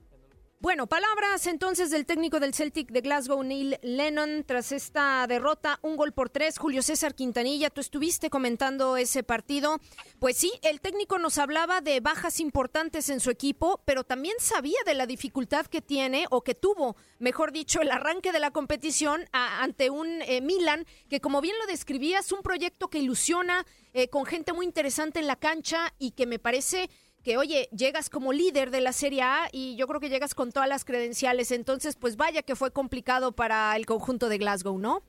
Bueno, 0.61 0.87
palabras 0.87 1.47
entonces 1.47 1.89
del 1.89 2.05
técnico 2.05 2.41
del 2.41 2.53
Celtic 2.53 2.91
de 2.91 2.99
Glasgow, 2.99 3.41
Neil 3.43 3.77
Lennon, 3.81 4.43
tras 4.45 4.73
esta 4.73 5.25
derrota, 5.25 5.79
un 5.83 5.95
gol 5.95 6.11
por 6.11 6.29
tres. 6.29 6.57
Julio 6.57 6.81
César 6.81 7.15
Quintanilla, 7.15 7.69
tú 7.69 7.79
estuviste 7.79 8.29
comentando 8.29 8.97
ese 8.97 9.23
partido. 9.23 9.79
Pues 10.19 10.35
sí, 10.35 10.51
el 10.61 10.81
técnico 10.81 11.17
nos 11.17 11.37
hablaba 11.37 11.79
de 11.79 12.01
bajas 12.01 12.41
importantes 12.41 13.07
en 13.07 13.21
su 13.21 13.29
equipo, 13.29 13.79
pero 13.85 14.03
también 14.03 14.35
sabía 14.39 14.79
de 14.85 14.95
la 14.95 15.05
dificultad 15.05 15.65
que 15.65 15.81
tiene 15.81 16.25
o 16.29 16.41
que 16.41 16.55
tuvo, 16.55 16.97
mejor 17.19 17.53
dicho, 17.53 17.79
el 17.79 17.89
arranque 17.89 18.33
de 18.33 18.41
la 18.41 18.51
competición 18.51 19.29
ante 19.31 19.89
un 19.89 20.21
eh, 20.23 20.41
Milan 20.41 20.85
que, 21.09 21.21
como 21.21 21.39
bien 21.39 21.55
lo 21.57 21.67
describías, 21.67 22.25
es 22.25 22.31
un 22.33 22.41
proyecto 22.41 22.89
que 22.89 22.99
ilusiona 22.99 23.65
eh, 23.93 24.09
con 24.09 24.25
gente 24.25 24.51
muy 24.51 24.65
interesante 24.65 25.19
en 25.19 25.27
la 25.27 25.37
cancha 25.37 25.93
y 25.99 26.11
que 26.11 26.25
me 26.25 26.37
parece 26.37 26.89
que, 27.23 27.37
oye, 27.37 27.69
llegas 27.75 28.09
como 28.09 28.33
líder 28.33 28.71
de 28.71 28.81
la 28.81 28.93
Serie 28.93 29.21
A 29.21 29.49
y 29.51 29.75
yo 29.75 29.87
creo 29.87 29.99
que 29.99 30.09
llegas 30.09 30.35
con 30.35 30.51
todas 30.51 30.69
las 30.69 30.85
credenciales. 30.85 31.51
Entonces, 31.51 31.95
pues 31.95 32.15
vaya 32.15 32.41
que 32.41 32.55
fue 32.55 32.71
complicado 32.71 33.31
para 33.31 33.75
el 33.75 33.85
conjunto 33.85 34.29
de 34.29 34.37
Glasgow, 34.37 34.77
¿no? 34.77 35.03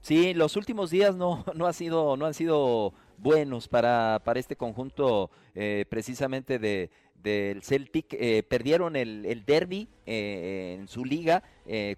Sí, 0.00 0.34
los 0.34 0.56
últimos 0.56 0.90
días 0.90 1.16
no, 1.16 1.44
no, 1.54 1.66
ha 1.66 1.72
sido, 1.72 2.16
no 2.16 2.26
han 2.26 2.34
sido 2.34 2.92
buenos 3.16 3.68
para, 3.68 4.20
para 4.24 4.38
este 4.38 4.56
conjunto 4.56 5.30
eh, 5.54 5.86
precisamente 5.88 6.58
de, 6.58 6.90
del 7.22 7.62
Celtic. 7.62 8.12
Eh, 8.12 8.42
perdieron 8.42 8.96
el, 8.96 9.44
derby 9.46 9.88
eh, 10.04 10.76
en 10.78 10.88
su 10.88 11.04
liga 11.04 11.42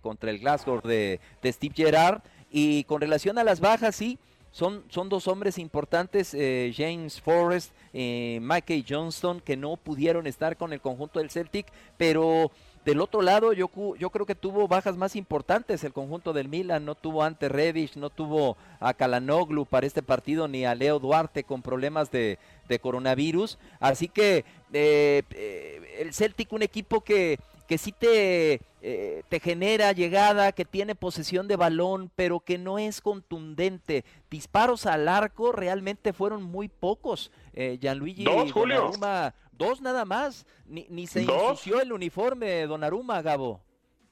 contra 0.00 0.30
el 0.30 0.38
Glasgow 0.38 0.80
de, 0.82 1.18
de 1.42 1.52
Steve 1.52 1.74
Gerrard. 1.76 2.22
Y 2.48 2.84
con 2.84 3.00
relación 3.00 3.38
a 3.38 3.44
las 3.44 3.58
bajas, 3.58 3.96
sí, 3.96 4.20
son, 4.56 4.84
son 4.88 5.10
dos 5.10 5.28
hombres 5.28 5.58
importantes, 5.58 6.32
eh, 6.32 6.72
James 6.74 7.20
Forrest, 7.20 7.72
eh, 7.92 8.38
Mikey 8.40 8.86
Johnston, 8.88 9.40
que 9.40 9.54
no 9.54 9.76
pudieron 9.76 10.26
estar 10.26 10.56
con 10.56 10.72
el 10.72 10.80
conjunto 10.80 11.18
del 11.18 11.28
Celtic, 11.28 11.66
pero 11.98 12.50
del 12.86 13.02
otro 13.02 13.20
lado 13.20 13.52
yo, 13.52 13.68
yo 13.98 14.08
creo 14.08 14.24
que 14.24 14.34
tuvo 14.34 14.66
bajas 14.66 14.96
más 14.96 15.14
importantes 15.14 15.84
el 15.84 15.92
conjunto 15.92 16.32
del 16.32 16.48
Milan, 16.48 16.86
no 16.86 16.94
tuvo 16.94 17.22
Ante 17.22 17.50
Rebic, 17.50 17.96
no 17.96 18.08
tuvo 18.08 18.56
a 18.80 18.94
Kalanoglu 18.94 19.66
para 19.66 19.86
este 19.86 20.02
partido, 20.02 20.48
ni 20.48 20.64
a 20.64 20.74
Leo 20.74 21.00
Duarte 21.00 21.44
con 21.44 21.60
problemas 21.60 22.10
de, 22.10 22.38
de 22.66 22.78
coronavirus. 22.78 23.58
Así 23.78 24.08
que 24.08 24.46
eh, 24.72 25.22
eh, 25.32 25.96
el 25.98 26.14
Celtic, 26.14 26.50
un 26.54 26.62
equipo 26.62 27.02
que, 27.02 27.38
que 27.66 27.78
sí 27.78 27.92
te, 27.92 28.60
eh, 28.82 29.22
te 29.28 29.40
genera 29.40 29.92
llegada, 29.92 30.52
que 30.52 30.64
tiene 30.64 30.94
posesión 30.94 31.48
de 31.48 31.56
balón, 31.56 32.10
pero 32.14 32.40
que 32.40 32.58
no 32.58 32.78
es 32.78 33.00
contundente. 33.00 34.04
Disparos 34.30 34.86
al 34.86 35.08
arco 35.08 35.52
realmente 35.52 36.12
fueron 36.12 36.42
muy 36.42 36.68
pocos. 36.68 37.30
Eh, 37.52 37.78
Gianluigi 37.80 38.24
Dos, 38.24 38.52
Julio. 38.52 38.76
Donnarumma, 38.76 39.34
dos 39.52 39.80
nada 39.80 40.04
más. 40.04 40.46
Ni, 40.66 40.86
ni 40.88 41.06
se 41.06 41.22
Dos. 41.24 41.50
ensució 41.50 41.80
el 41.80 41.92
uniforme 41.92 42.66
Donnarumma, 42.66 43.22
Gabo. 43.22 43.60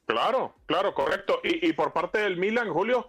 Claro, 0.07 0.55
claro, 0.67 0.93
correcto. 0.95 1.41
Y, 1.43 1.67
y 1.69 1.73
por 1.73 1.93
parte 1.93 2.19
del 2.19 2.37
Milan, 2.37 2.69
Julio, 2.71 3.09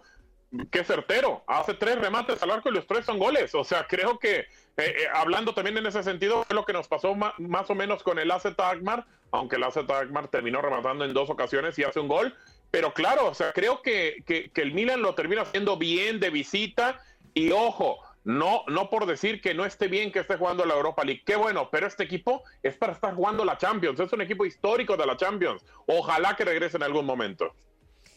qué 0.72 0.84
certero. 0.84 1.44
Hace 1.48 1.74
tres 1.74 2.00
remates 2.00 2.42
al 2.42 2.52
arco 2.52 2.70
y 2.70 2.74
los 2.74 2.88
tres 2.88 3.06
son 3.06 3.20
goles. 3.20 3.54
O 3.56 3.64
sea, 3.64 3.86
creo 3.88 4.18
que, 4.20 4.40
eh, 4.40 4.46
eh, 4.78 4.96
hablando 5.14 5.54
también 5.54 5.78
en 5.78 5.86
ese 5.88 6.04
sentido, 6.04 6.44
fue 6.46 6.56
lo 6.56 6.66
que 6.66 6.74
nos 6.74 6.88
pasó 6.88 7.14
más 7.16 7.70
o 7.70 7.76
menos 7.76 8.04
con 8.04 8.20
el 8.20 8.32
AZ 8.32 8.46
Alkmaar, 8.58 9.06
aunque 9.36 9.56
el 9.58 9.64
AZ 9.64 9.78
Alkmaar 9.78 10.28
terminó 10.28 10.62
rematando 10.62 11.06
en 11.06 11.14
dos 11.14 11.30
ocasiones 11.30 11.78
y 11.80 11.84
hace 11.84 12.00
un 12.00 12.08
gol. 12.08 12.34
Pero 12.72 12.94
claro, 12.94 13.28
o 13.28 13.34
sea, 13.34 13.54
creo 13.54 13.82
que, 13.82 14.24
que, 14.26 14.50
que 14.52 14.62
el 14.62 14.74
Milan 14.74 15.02
lo 15.02 15.16
termina 15.16 15.44
haciendo 15.44 15.78
bien 15.78 16.20
de 16.20 16.30
visita. 16.30 17.00
Y 17.34 17.52
ojo, 17.52 18.00
no, 18.26 18.64
no 18.68 18.90
por 18.90 19.06
decir 19.06 19.40
que 19.40 19.54
no 19.54 19.66
esté 19.66 19.88
bien 19.88 20.12
que 20.12 20.20
esté 20.20 20.36
jugando 20.36 20.66
la 20.66 20.74
Europa 20.74 21.04
League. 21.04 21.22
Qué 21.26 21.36
bueno, 21.36 21.70
pero 21.72 21.86
este 21.86 22.04
equipo 22.04 22.44
es 22.64 22.76
para 22.76 22.94
estar 22.94 23.14
jugando 23.14 23.46
la 23.46 23.58
Champions. 23.58 24.00
Es 24.00 24.12
un 24.12 24.22
equipo 24.22 24.46
histórico 24.46 24.98
de 24.98 25.06
la 25.06 25.16
Champions. 25.16 25.64
Ojalá 25.86 26.36
que 26.36 26.44
regrese 26.44 26.78
en 26.78 26.84
algún 26.84 27.06
momento. 27.06 27.54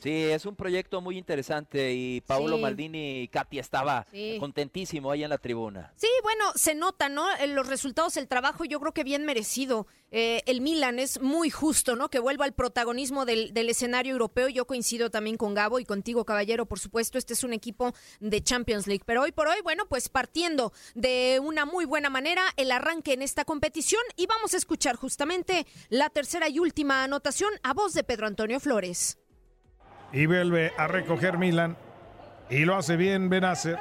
Sí, 0.01 0.11
es 0.25 0.47
un 0.47 0.55
proyecto 0.55 1.01
muy 1.01 1.19
interesante 1.19 1.93
y 1.93 2.21
Paolo 2.21 2.57
Sí. 2.57 2.63
Maldini 2.63 3.23
y 3.23 3.29
Katy 3.29 3.59
estaba 3.59 4.07
Sí. 4.13 4.37
contentísimo 4.39 5.11
ahí 5.11 5.25
en 5.25 5.31
la 5.31 5.39
tribuna. 5.39 5.93
Sí, 5.97 6.09
bueno, 6.23 6.45
se 6.55 6.75
nota, 6.75 7.09
¿no? 7.09 7.27
En 7.41 7.55
Los 7.55 7.67
resultados, 7.67 8.17
el 8.17 8.29
trabajo, 8.29 8.65
yo 8.65 8.79
creo 8.81 8.93
que 8.93 9.03
bien 9.05 9.25
merecido. 9.25 9.87
Eh, 10.11 10.43
el 10.47 10.61
Milan 10.61 10.99
es 10.99 11.21
muy 11.21 11.51
justo, 11.51 11.97
¿no? 11.97 12.09
Que 12.09 12.19
vuelva 12.21 12.45
al 12.45 12.53
protagonismo 12.55 13.25
del, 13.27 13.53
del 13.53 13.69
escenario 13.69 14.13
europeo. 14.13 14.49
Yo 14.49 14.67
coincido 14.67 15.11
también 15.11 15.37
con 15.37 15.53
Gabo 15.55 15.81
y 15.81 15.85
contigo, 15.85 16.25
caballero, 16.25 16.65
por 16.67 16.79
supuesto. 16.79 17.19
Este 17.19 17.33
es 17.35 17.43
un 17.45 17.53
equipo 17.53 17.93
de 18.21 18.41
Champions 18.43 18.87
League. 18.87 19.03
Pero 19.05 19.23
hoy 19.23 19.33
por 19.33 19.49
hoy, 19.49 19.59
bueno, 19.63 19.87
pues 19.89 20.09
partiendo 20.09 20.73
de 20.95 21.41
una 21.43 21.65
muy 21.67 21.85
buena 21.85 22.09
manera 22.09 22.43
el 22.57 22.71
arranque 22.71 23.13
en 23.13 23.23
esta 23.23 23.45
competición 23.45 24.03
y 24.17 24.27
vamos 24.27 24.55
a 24.55 24.57
escuchar 24.59 24.97
justamente 24.97 25.67
la 25.89 26.09
tercera 26.09 26.49
y 26.49 26.59
última 26.59 27.03
anotación 27.05 27.51
a 27.63 27.75
voz 27.75 27.93
de 27.95 28.05
Pedro 28.05 28.27
Antonio 28.29 28.61
Flores. 28.61 29.19
Y 30.13 30.27
vuelve 30.27 30.73
a 30.77 30.87
recoger 30.87 31.39
Milan. 31.39 31.77
Y 32.51 32.65
lo 32.65 32.77
hace 32.77 32.97
bien 32.97 33.29
Benacer. 33.29 33.79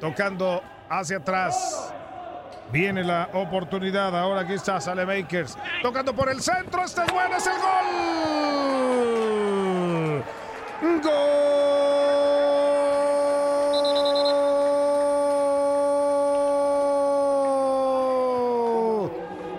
Tocando 0.00 0.62
hacia 0.88 1.18
atrás. 1.18 1.92
Viene 2.72 3.04
la 3.04 3.28
oportunidad. 3.32 4.16
Ahora 4.18 4.40
aquí 4.42 4.54
está, 4.54 4.80
sale 4.80 5.04
Bakers. 5.04 5.56
Tocando 5.82 6.14
por 6.14 6.28
el 6.30 6.40
centro. 6.40 6.84
Este 6.84 7.02
es 7.02 7.12
bueno, 7.12 7.36
es 7.36 7.46
el 7.46 7.52
gol. 7.52 7.66
Gol. 11.02 11.56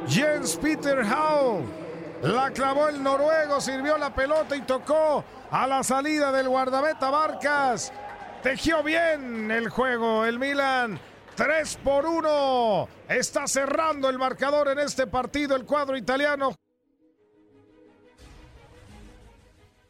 Jens 0.08 0.56
Peter 0.58 1.04
Hau. 1.04 1.64
La 2.22 2.52
clavó 2.52 2.90
el 2.90 3.02
noruego, 3.04 3.62
sirvió 3.62 3.98
la 3.98 4.14
pelota 4.14 4.56
y 4.56 4.62
tocó 4.62 5.24
a 5.52 5.68
la 5.68 5.84
salida 5.84 6.32
del 6.32 6.50
guardameta 6.50 7.10
Barcas. 7.12 7.94
Tejió 8.42 8.82
bien 8.82 9.52
el 9.52 9.70
juego 9.70 10.26
el 10.26 10.40
Milan. 10.40 11.00
3 11.36 11.78
por 11.84 12.08
1. 12.08 12.90
Está 13.10 13.46
cerrando 13.48 14.10
el 14.10 14.18
marcador 14.18 14.70
en 14.70 14.80
este 14.80 15.06
partido 15.06 15.56
el 15.56 15.66
cuadro 15.66 15.96
italiano. 15.96 16.56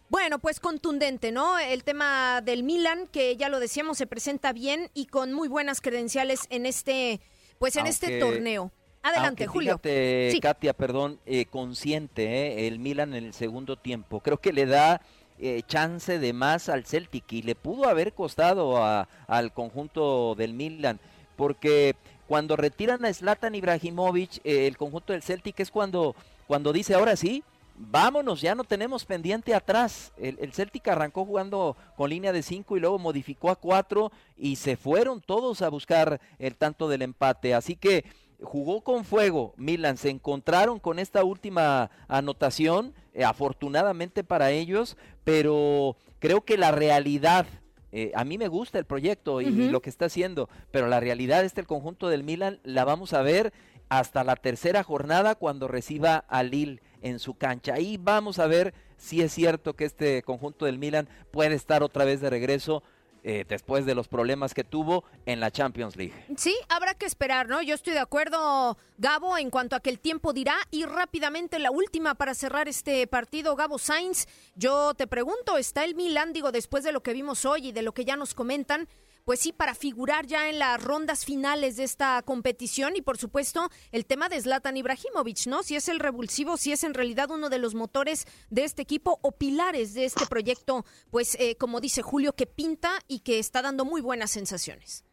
Bueno, 0.10 0.40
pues 0.40 0.60
contundente, 0.60 1.32
¿no? 1.32 1.58
El 1.58 1.84
tema 1.86 2.42
del 2.42 2.64
Milan, 2.64 3.08
que 3.08 3.38
ya 3.38 3.48
lo 3.48 3.60
decíamos, 3.60 3.98
se 3.98 4.08
presenta 4.08 4.52
bien 4.52 4.90
y 4.94 5.06
con 5.06 5.34
muy 5.34 5.48
buenas 5.48 5.80
credenciales 5.80 6.48
en 6.50 6.66
este, 6.66 7.22
pues 7.60 7.78
en 7.78 7.88
este 7.88 8.20
torneo. 8.20 8.72
Adelante, 9.08 9.44
Aunque 9.44 9.48
Julio. 9.48 9.72
fíjate, 9.74 10.30
Sí. 10.32 10.40
Katia, 10.40 10.74
perdón, 10.74 11.20
eh, 11.26 11.46
consciente 11.46 12.24
eh, 12.64 12.68
el 12.68 12.80
Milan 12.80 13.14
en 13.14 13.26
el 13.26 13.34
segundo 13.34 13.76
tiempo. 13.78 14.20
Creo 14.20 14.38
que 14.38 14.54
le 14.54 14.66
da 14.66 15.02
eh, 15.40 15.62
chance 15.68 16.18
de 16.18 16.34
más 16.34 16.68
al 16.68 16.84
Celtic 16.86 17.32
y 17.32 17.44
le 17.44 17.54
pudo 17.54 17.88
haber 17.88 18.14
costado 18.14 18.78
a- 18.84 19.08
al 19.28 19.54
conjunto 19.54 20.34
del 20.36 20.54
Milan, 20.54 21.00
porque 21.36 21.96
cuando 22.28 22.56
retiran 22.56 23.06
a 23.06 23.14
Zlatan 23.14 23.54
Ibrahimovic, 23.54 24.42
el 24.44 24.76
conjunto 24.78 25.14
del 25.14 25.22
Celtic 25.22 25.60
es 25.60 25.70
cuando, 25.70 26.16
cuando 26.48 26.74
dice, 26.74 26.96
ahora 26.96 27.16
sí, 27.16 27.44
vámonos, 27.78 28.42
ya 28.42 28.56
no 28.56 28.64
tenemos 28.64 29.06
pendiente 29.06 29.54
atrás. 29.54 30.12
El, 30.18 30.40
el 30.42 30.52
Celtic 30.54 30.88
arrancó 30.88 31.24
jugando 31.24 31.78
con 31.96 32.10
línea 32.10 32.34
de 32.34 32.42
5 32.42 32.76
y 32.76 32.80
luego 32.80 32.98
modificó 32.98 33.52
a 33.52 33.56
4 33.56 34.12
y 34.40 34.56
se 34.56 34.76
fueron 34.76 35.22
todos 35.22 35.62
a 35.62 35.70
buscar 35.70 36.20
el 36.40 36.56
tanto 36.56 36.90
del 36.90 37.04
empate. 37.04 37.54
Así 37.54 37.76
que 37.76 38.04
jugó 38.42 38.82
con 38.82 39.04
fuego 39.04 39.54
Milan, 39.58 39.98
se 39.98 40.10
encontraron 40.10 40.80
con 40.80 41.00
esta 41.00 41.24
última 41.24 41.90
anotación, 42.08 42.94
eh, 43.14 43.24
afortunadamente 43.24 44.24
para 44.24 44.52
ellos, 44.52 44.98
pero 45.24 45.98
creo 46.20 46.42
que 46.42 46.58
la 46.58 46.72
realidad, 46.72 47.46
eh, 47.92 48.12
a 48.16 48.24
mí 48.24 48.38
me 48.38 48.48
gusta 48.48 48.80
el 48.80 48.86
proyecto 48.86 49.42
y, 49.42 49.70
lo 49.70 49.82
que 49.82 49.90
está 49.90 50.06
haciendo, 50.06 50.50
pero 50.72 50.88
la 50.88 51.00
realidad 51.00 51.44
es 51.44 51.54
que 51.54 51.62
el 51.62 51.68
conjunto 51.68 52.10
del 52.10 52.24
Milan 52.24 52.60
la 52.64 52.86
vamos 52.86 53.14
a 53.14 53.22
ver 53.22 53.54
hasta 53.90 54.24
la 54.24 54.36
tercera 54.36 54.84
jornada 54.84 55.36
cuando 55.36 55.68
reciba 55.68 56.18
a 56.28 56.44
Lille 56.44 56.82
en 57.02 57.20
su 57.20 57.36
cancha. 57.36 57.76
Ahí 57.76 57.98
vamos 57.98 58.38
a 58.40 58.48
ver 58.48 58.74
si 58.98 59.22
es 59.22 59.32
cierto 59.32 59.76
que 59.76 59.86
este 59.86 60.24
conjunto 60.24 60.66
del 60.66 60.78
Milan 60.78 61.08
puede 61.32 61.56
estar 61.56 61.84
otra 61.84 62.04
vez 62.04 62.20
de 62.20 62.30
regreso 62.30 62.84
eh, 63.24 63.46
después 63.48 63.86
de 63.86 63.96
los 63.96 64.08
problemas 64.08 64.54
que 64.54 64.64
tuvo 64.64 65.04
en 65.26 65.40
la 65.40 65.52
Champions 65.52 65.96
League. 65.96 66.14
Sí, 66.38 66.56
habrá 66.70 66.94
que 66.94 67.06
esperar, 67.06 67.48
¿no? 67.48 67.62
Yo 67.62 67.76
estoy 67.76 67.94
de 67.94 68.00
acuerdo, 68.00 68.78
Gabo, 68.98 69.38
en 69.38 69.50
cuanto 69.50 69.76
a 69.76 69.80
que 69.80 69.90
el 69.90 70.00
tiempo 70.00 70.34
dirá. 70.34 70.56
Y 70.72 70.86
rápidamente 70.86 71.60
la 71.60 71.72
última 71.72 72.16
para 72.16 72.34
cerrar 72.34 72.68
este 72.68 73.06
partido, 73.08 73.56
Gabo 73.56 73.80
Sainz. 73.80 74.28
Yo 74.56 74.94
te 74.94 75.08
pregunto, 75.08 75.58
¿está 75.58 75.84
el 75.84 75.96
Milan, 75.96 76.34
digo, 76.34 76.52
después 76.52 76.84
de 76.84 76.92
lo 76.92 77.02
que 77.02 77.14
vimos 77.14 77.46
hoy 77.46 77.68
y 77.68 77.72
de 77.72 77.82
lo 77.82 77.94
que 77.94 78.06
ya 78.06 78.16
nos 78.16 78.34
comentan? 78.34 78.88
Pues 79.28 79.42
sí, 79.42 79.52
para 79.52 79.76
figurar 79.76 80.26
ya 80.26 80.50
en 80.50 80.58
las 80.58 80.82
rondas 80.82 81.26
finales 81.26 81.76
de 81.76 81.84
esta 81.84 82.22
competición 82.22 82.96
y 82.96 83.02
por 83.02 83.18
supuesto 83.18 83.70
el 83.92 84.06
tema 84.06 84.30
de 84.30 84.40
Zlatan 84.40 84.78
Ibrahimovic, 84.78 85.48
¿no? 85.48 85.64
Si 85.64 85.76
es 85.76 85.90
el 85.90 86.00
revulsivo, 86.00 86.56
si 86.56 86.72
es 86.72 86.86
en 86.86 86.94
realidad 86.94 87.30
uno 87.30 87.50
de 87.50 87.60
los 87.60 87.76
motores 87.76 88.26
de 88.50 88.64
este 88.64 88.84
equipo 88.84 89.20
o 89.22 89.34
pilares 89.34 89.94
de 89.94 90.06
este 90.06 90.28
proyecto, 90.28 90.86
pues 91.12 91.36
eh, 91.42 91.58
como 91.58 91.82
dice 91.82 92.02
Julio, 92.04 92.32
que 92.38 92.46
pinta 92.46 93.00
y 93.10 93.20
que 93.20 93.38
está 93.38 93.62
dando 93.62 93.84
muy 93.84 94.00
buenas 94.00 94.32
sensaciones. 94.32 95.04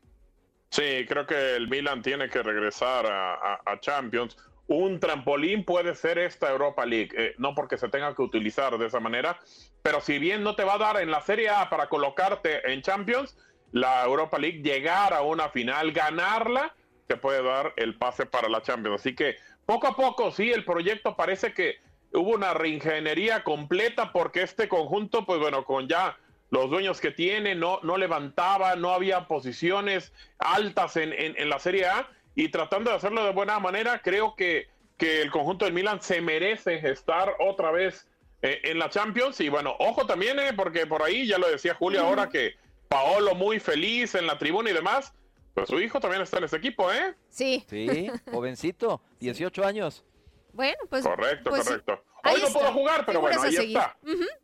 Sí, 0.70 1.04
creo 1.08 1.26
que 1.26 1.56
el 1.56 1.66
Milan 1.66 2.00
tiene 2.00 2.30
que 2.30 2.40
regresar 2.40 3.06
a, 3.08 3.80
Champions. 3.80 4.36
Un 4.68 5.00
trampolín 5.00 5.64
puede 5.64 5.96
ser 5.96 6.18
esta 6.20 6.52
Europa 6.52 6.86
League, 6.86 7.10
eh, 7.16 7.34
no 7.38 7.52
porque 7.56 7.78
se 7.78 7.88
tenga 7.88 8.14
que 8.14 8.22
utilizar 8.22 8.78
de 8.78 8.86
esa 8.86 9.00
manera, 9.00 9.40
pero 9.82 10.00
si 10.00 10.20
bien 10.20 10.44
no 10.44 10.54
te 10.54 10.62
va 10.62 10.74
a 10.74 10.78
dar 10.78 11.02
en 11.02 11.10
la 11.10 11.20
Serie 11.20 11.48
A 11.48 11.68
para 11.68 11.88
colocarte 11.88 12.72
en 12.72 12.80
Champions, 12.80 13.36
la 13.74 14.04
Europa 14.04 14.38
League 14.38 14.62
llegar 14.62 15.12
a 15.12 15.22
una 15.22 15.48
final, 15.48 15.90
ganarla, 15.90 16.72
te 17.08 17.16
puede 17.16 17.42
dar 17.42 17.72
el 17.76 17.96
pase 17.96 18.24
para 18.24 18.48
la 18.48 18.62
Champions. 18.62 19.00
Así 19.00 19.16
que 19.16 19.36
poco 19.66 19.88
a 19.88 19.96
poco, 19.96 20.30
sí, 20.30 20.52
el 20.52 20.64
proyecto 20.64 21.16
parece 21.16 21.52
que 21.52 21.78
hubo 22.12 22.30
una 22.30 22.54
reingeniería 22.54 23.42
completa 23.42 24.12
porque 24.12 24.42
este 24.42 24.68
conjunto, 24.68 25.26
pues 25.26 25.40
bueno, 25.40 25.64
con 25.64 25.88
ya 25.88 26.16
los 26.50 26.70
dueños 26.70 27.00
que 27.00 27.10
tiene, 27.10 27.56
no, 27.56 27.80
no 27.82 27.96
levantaba, 27.96 28.76
no 28.76 28.92
había 28.92 29.26
posiciones 29.26 30.12
altas 30.38 30.96
en, 30.96 31.12
en- 31.12 31.48
la 31.48 31.58
Serie 31.58 31.86
A 31.86 32.08
y 32.36 32.50
tratando 32.50 32.90
de 32.90 32.96
hacerlo 32.96 33.24
de 33.24 33.32
buena 33.32 33.58
manera, 33.58 34.00
creo 34.04 34.36
que, 34.36 34.68
que 34.96 35.20
el 35.20 35.32
conjunto 35.32 35.64
del 35.64 35.74
Milan 35.74 36.00
se 36.00 36.20
merece 36.20 36.76
estar 36.88 37.34
otra 37.40 37.72
vez 37.72 38.06
eh, 38.42 38.60
en 38.62 38.78
la 38.78 38.88
Champions 38.88 39.40
y 39.40 39.48
bueno, 39.48 39.74
ojo 39.80 40.06
también, 40.06 40.38
eh, 40.38 40.52
porque 40.54 40.86
por 40.86 41.02
ahí 41.02 41.26
ya 41.26 41.38
lo 41.38 41.50
decía 41.50 41.74
Julio 41.74 42.02
ahora 42.06 42.28
que 42.28 42.54
Paolo 42.94 43.34
muy 43.34 43.58
feliz 43.58 44.14
en 44.14 44.24
la 44.28 44.38
tribuna 44.38 44.70
y 44.70 44.72
demás, 44.72 45.12
pues 45.52 45.68
su 45.68 45.80
hijo 45.80 45.98
también 45.98 46.22
está 46.22 46.38
en 46.38 46.44
ese 46.44 46.56
equipo, 46.58 46.92
¿eh? 46.92 47.16
Sí. 47.28 47.64
Sí, 47.68 48.08
jovencito, 48.30 49.02
18 49.20 49.64
años. 49.64 50.04
Bueno, 50.52 50.78
pues. 50.88 51.02
Correcto, 51.04 51.50
pues 51.50 51.64
correcto. 51.64 52.04
Hoy 52.24 52.40
no 52.40 52.46
está. 52.46 52.58
puedo 52.60 52.72
jugar, 52.72 53.04
pero 53.04 53.20
bueno, 53.20 53.42
ahí 53.42 53.56
está. 53.56 53.98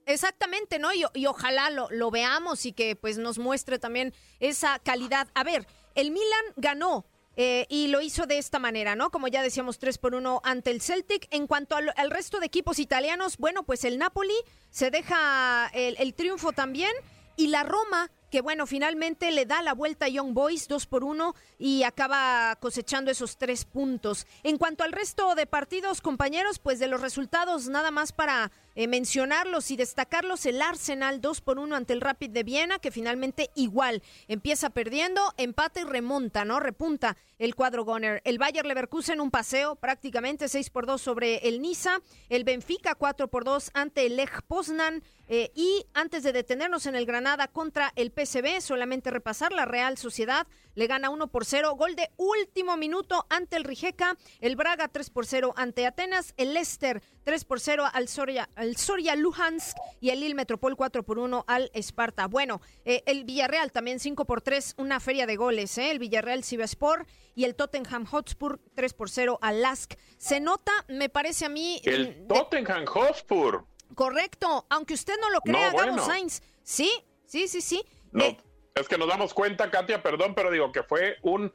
Exactamente, 0.04 0.80
¿no? 0.80 0.92
Y, 0.92 1.04
y 1.14 1.26
ojalá 1.26 1.70
lo, 1.70 1.88
lo 1.90 2.10
veamos 2.10 2.66
y 2.66 2.72
que 2.72 2.96
pues 2.96 3.18
nos 3.18 3.38
muestre 3.38 3.78
también 3.78 4.12
esa 4.40 4.80
calidad. 4.80 5.28
A 5.34 5.44
ver, 5.44 5.64
el 5.94 6.10
Milan 6.10 6.44
ganó. 6.56 7.06
eh, 7.36 7.66
y 7.68 7.86
lo 7.86 8.00
hizo 8.00 8.26
de 8.26 8.38
esta 8.38 8.58
manera, 8.58 8.96
¿no? 8.96 9.10
Como 9.12 9.28
ya 9.28 9.42
decíamos, 9.42 9.78
3 9.78 9.96
por 9.98 10.14
1 10.16 10.40
ante 10.42 10.72
el 10.72 10.80
Celtic. 10.82 11.28
En 11.30 11.46
cuanto 11.46 11.76
al, 11.76 11.92
al 11.96 12.10
resto 12.10 12.40
de 12.40 12.46
equipos 12.46 12.80
italianos, 12.80 13.36
bueno, 13.38 13.62
pues 13.62 13.84
el 13.84 13.96
Napoli 13.96 14.34
se 14.70 14.90
deja 14.90 15.68
el, 15.72 15.94
el 16.00 16.14
triunfo 16.14 16.50
también. 16.50 16.90
Y 17.36 17.46
la 17.46 17.62
Roma 17.62 18.10
que 18.30 18.40
bueno, 18.40 18.66
finalmente 18.66 19.30
le 19.30 19.44
da 19.44 19.62
la 19.62 19.74
vuelta 19.74 20.06
a 20.06 20.08
Young 20.08 20.32
Boys 20.32 20.68
2 20.68 20.86
por 20.86 21.04
1 21.04 21.34
y 21.58 21.82
acaba 21.82 22.56
cosechando 22.60 23.10
esos 23.10 23.36
tres 23.36 23.64
puntos. 23.64 24.26
En 24.42 24.56
cuanto 24.56 24.84
al 24.84 24.92
resto 24.92 25.34
de 25.34 25.46
partidos, 25.46 26.00
compañeros, 26.00 26.58
pues 26.58 26.78
de 26.78 26.86
los 26.86 27.00
resultados, 27.00 27.68
nada 27.68 27.90
más 27.90 28.12
para 28.12 28.52
eh, 28.74 28.86
mencionarlos 28.88 29.70
y 29.70 29.76
destacarlos, 29.76 30.46
el 30.46 30.62
Arsenal 30.62 31.20
2 31.20 31.40
por 31.40 31.58
1 31.58 31.74
ante 31.76 31.92
el 31.92 32.00
Rapid 32.00 32.30
de 32.30 32.42
Viena, 32.42 32.78
que 32.78 32.90
finalmente 32.90 33.50
igual 33.54 34.02
empieza 34.28 34.70
perdiendo, 34.70 35.20
empata 35.36 35.80
y 35.80 35.84
remonta, 35.84 36.44
¿no? 36.44 36.60
Repunta 36.60 37.16
el 37.38 37.54
cuadro 37.54 37.84
Goner. 37.84 38.20
El 38.24 38.38
Bayer 38.38 38.66
Leverkusen 38.66 39.20
un 39.20 39.30
paseo 39.30 39.76
prácticamente 39.76 40.48
6 40.48 40.70
por 40.70 40.86
2 40.86 41.00
sobre 41.00 41.48
el 41.48 41.60
Niza, 41.62 42.00
el 42.28 42.44
Benfica 42.44 42.94
4 42.94 43.28
por 43.28 43.44
2 43.44 43.70
ante 43.74 44.06
el 44.06 44.16
Lech 44.16 44.42
Poznan. 44.42 45.02
Eh, 45.32 45.52
y 45.54 45.86
antes 45.94 46.24
de 46.24 46.32
detenernos 46.32 46.86
en 46.86 46.96
el 46.96 47.06
Granada 47.06 47.46
contra 47.46 47.92
el 47.94 48.10
PSB, 48.10 48.60
solamente 48.60 49.12
repasar 49.12 49.52
la 49.52 49.64
Real 49.64 49.96
Sociedad 49.96 50.44
le 50.74 50.88
gana 50.88 51.08
1 51.08 51.28
por 51.28 51.44
0, 51.44 51.76
gol 51.76 51.94
de 51.94 52.10
último 52.16 52.76
minuto 52.76 53.26
ante 53.30 53.56
el 53.56 53.62
Rijeka, 53.62 54.16
el 54.40 54.56
Braga 54.56 54.88
3 54.88 55.10
por 55.10 55.26
0 55.26 55.54
ante 55.56 55.86
Atenas, 55.86 56.34
el 56.36 56.52
Leicester 56.52 57.00
3 57.22 57.44
por 57.44 57.60
0 57.60 57.84
al 57.92 58.08
Soria, 58.08 58.48
Soria 58.76 59.16
Luhansk 59.16 59.76
y 60.00 60.10
el 60.10 60.20
Lille 60.20 60.34
Metropol 60.34 60.76
4 60.76 61.02
por 61.02 61.18
1 61.18 61.44
al 61.46 61.70
Esparta. 61.74 62.26
Bueno, 62.26 62.60
eh, 62.84 63.02
el 63.06 63.24
Villarreal 63.24 63.72
también 63.72 64.00
5 64.00 64.24
por 64.24 64.42
3, 64.42 64.74
una 64.78 65.00
feria 65.00 65.26
de 65.26 65.36
goles, 65.36 65.76
¿eh? 65.78 65.90
el 65.90 65.98
Villarreal 65.98 66.44
Cibaspor 66.44 67.06
y 67.34 67.44
el 67.44 67.54
Tottenham 67.54 68.04
Hotspur 68.06 68.60
3 68.74 68.94
por 68.94 69.10
0 69.10 69.38
al 69.40 69.62
Lask. 69.62 69.94
Se 70.18 70.40
nota, 70.40 70.72
me 70.88 71.08
parece 71.08 71.46
a 71.46 71.48
mí... 71.48 71.80
El 71.84 72.26
Tottenham 72.26 72.84
Hotspur. 72.86 73.64
Correcto, 73.94 74.66
aunque 74.68 74.94
usted 74.94 75.14
no 75.20 75.30
lo 75.30 75.40
crea, 75.40 75.72
Gabo 75.72 75.98
Sainz. 75.98 76.42
Sí, 76.62 76.90
sí, 77.24 77.48
sí, 77.48 77.60
sí. 77.60 77.84
No. 78.12 78.24
Eh, 78.24 78.36
es 78.74 78.88
que 78.88 78.98
nos 78.98 79.08
damos 79.08 79.34
cuenta, 79.34 79.70
Katia, 79.70 80.02
perdón, 80.02 80.34
pero 80.34 80.50
digo 80.50 80.70
que 80.72 80.82
fue 80.82 81.16
un, 81.22 81.46
eh, 81.46 81.52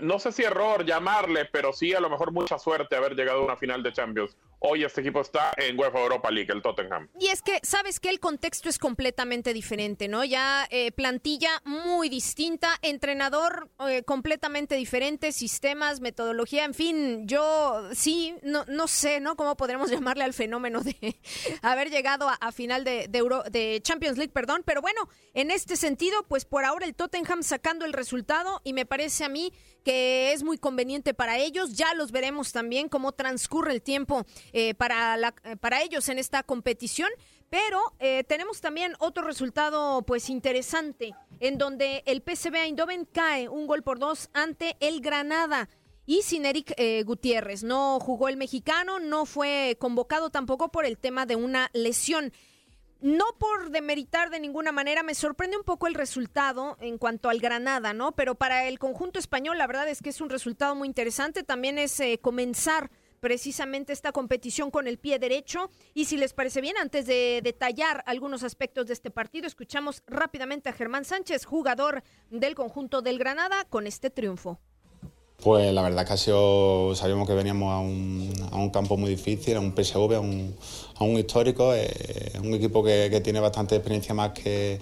no 0.00 0.18
sé 0.18 0.32
si 0.32 0.42
error 0.42 0.84
llamarle, 0.84 1.46
pero 1.46 1.72
sí 1.72 1.92
a 1.94 2.00
lo 2.00 2.10
mejor 2.10 2.32
mucha 2.32 2.58
suerte 2.58 2.96
haber 2.96 3.14
llegado 3.14 3.40
a 3.40 3.44
una 3.44 3.56
final 3.56 3.82
de 3.82 3.92
Champions 3.92 4.36
hoy 4.62 4.84
este 4.84 5.00
equipo 5.00 5.20
está 5.20 5.52
en 5.56 5.78
UEFA 5.78 6.00
Europa 6.00 6.30
League, 6.30 6.52
el 6.52 6.62
Tottenham. 6.62 7.08
Y 7.18 7.28
es 7.28 7.42
que, 7.42 7.58
sabes 7.62 8.00
que 8.00 8.08
el 8.08 8.20
contexto 8.20 8.68
es 8.68 8.78
completamente 8.78 9.52
diferente, 9.52 10.08
¿no? 10.08 10.24
Ya 10.24 10.66
eh, 10.70 10.92
plantilla 10.92 11.60
muy 11.64 12.08
distinta, 12.08 12.78
entrenador 12.82 13.70
eh, 13.88 14.04
completamente 14.04 14.76
diferente, 14.76 15.32
sistemas, 15.32 16.00
metodología, 16.00 16.64
en 16.64 16.74
fin, 16.74 17.26
yo 17.26 17.88
sí, 17.92 18.36
no, 18.42 18.64
no 18.66 18.86
sé, 18.86 19.20
¿no? 19.20 19.36
¿Cómo 19.36 19.56
podremos 19.56 19.90
llamarle 19.90 20.24
al 20.24 20.32
fenómeno 20.32 20.82
de 20.82 21.20
haber 21.62 21.90
llegado 21.90 22.28
a, 22.28 22.52
final 22.52 22.84
de, 22.84 23.08
de 23.08 23.80
Champions 23.82 24.16
League, 24.16 24.32
perdón? 24.32 24.62
Pero 24.64 24.80
bueno, 24.80 25.08
en 25.34 25.50
este 25.50 25.76
sentido, 25.76 26.24
pues 26.28 26.44
por 26.44 26.64
ahora 26.64 26.86
el 26.86 26.94
Tottenham 26.94 27.42
sacando 27.42 27.84
el 27.84 27.92
resultado 27.92 28.60
y 28.62 28.72
me 28.74 28.86
parece 28.86 29.24
a 29.24 29.28
mí 29.28 29.52
que 29.82 30.32
es 30.32 30.42
muy 30.42 30.58
conveniente 30.58 31.14
para 31.14 31.38
ellos. 31.38 31.74
Ya 31.74 31.94
los 31.94 32.12
veremos 32.12 32.52
también 32.52 32.88
cómo 32.88 33.12
transcurre 33.12 33.72
el 33.72 33.82
tiempo 33.82 34.24
eh, 34.52 34.74
para, 34.74 35.16
la, 35.16 35.34
eh, 35.44 35.56
para 35.56 35.82
ellos 35.82 36.08
en 36.08 36.18
esta 36.18 36.42
competición. 36.42 37.10
Pero 37.50 37.80
eh, 37.98 38.24
tenemos 38.24 38.60
también 38.60 38.94
otro 38.98 39.24
resultado 39.24 40.02
pues 40.02 40.30
interesante 40.30 41.12
en 41.38 41.58
donde 41.58 42.02
el 42.06 42.22
PSV 42.22 42.54
Eindhoven 42.54 43.06
cae 43.12 43.48
un 43.48 43.66
gol 43.66 43.82
por 43.82 43.98
dos 43.98 44.30
ante 44.32 44.76
el 44.80 45.00
Granada 45.02 45.68
y 46.06 46.22
sin 46.22 46.46
Eric 46.46 46.74
Gutiérrez. 47.04 47.62
No 47.62 48.00
jugó 48.00 48.28
el 48.28 48.36
mexicano, 48.36 48.98
no 49.00 49.26
fue 49.26 49.76
convocado 49.78 50.30
tampoco 50.30 50.70
por 50.70 50.86
el 50.86 50.98
tema 50.98 51.26
de 51.26 51.36
una 51.36 51.70
lesión. 51.74 52.32
No 53.02 53.24
por 53.36 53.70
demeritar 53.70 54.30
de 54.30 54.38
ninguna 54.38 54.70
manera, 54.70 55.02
me 55.02 55.16
sorprende 55.16 55.56
un 55.56 55.64
poco 55.64 55.88
el 55.88 55.94
resultado 55.94 56.76
en 56.80 56.98
cuanto 56.98 57.30
al 57.30 57.40
Granada, 57.40 57.92
¿no? 57.92 58.12
Pero 58.12 58.36
para 58.36 58.68
el 58.68 58.78
conjunto 58.78 59.18
español, 59.18 59.58
la 59.58 59.66
verdad 59.66 59.88
es 59.88 60.00
que 60.00 60.10
es 60.10 60.20
un 60.20 60.30
resultado 60.30 60.76
muy 60.76 60.86
interesante. 60.86 61.42
También 61.42 61.78
es 61.78 61.98
eh, 61.98 62.20
comenzar 62.22 62.92
precisamente 63.18 63.92
esta 63.92 64.12
competición 64.12 64.70
con 64.70 64.86
el 64.86 64.98
pie 64.98 65.18
derecho. 65.18 65.68
Y 65.94 66.04
si 66.04 66.16
les 66.16 66.32
parece 66.32 66.60
bien, 66.60 66.76
antes 66.76 67.04
de 67.06 67.40
detallar 67.42 68.04
algunos 68.06 68.44
aspectos 68.44 68.86
de 68.86 68.92
este 68.92 69.10
partido, 69.10 69.48
escuchamos 69.48 70.04
rápidamente 70.06 70.68
a 70.68 70.72
Germán 70.72 71.04
Sánchez, 71.04 71.44
jugador 71.44 72.04
del 72.30 72.54
conjunto 72.54 73.02
del 73.02 73.18
Granada, 73.18 73.64
con 73.64 73.88
este 73.88 74.10
triunfo. 74.10 74.60
Pues 75.42 75.72
la 75.74 75.82
verdad 75.82 76.06
que 76.06 76.16
sabíamos 76.16 77.26
que 77.26 77.34
veníamos 77.34 77.72
a 77.72 77.78
un, 77.78 78.32
a 78.52 78.56
un 78.56 78.70
campo 78.70 78.96
muy 78.96 79.10
difícil, 79.10 79.56
a 79.56 79.60
un 79.60 79.74
PSV, 79.74 80.14
a 80.14 80.20
un, 80.20 80.54
a 80.96 81.04
un 81.04 81.18
histórico, 81.18 81.74
eh, 81.74 82.32
un 82.42 82.54
equipo 82.54 82.84
que, 82.84 83.20
tiene 83.22 83.40
bastante 83.40 83.76
experiencia 83.76 84.14
más 84.14 84.30
que, 84.30 84.78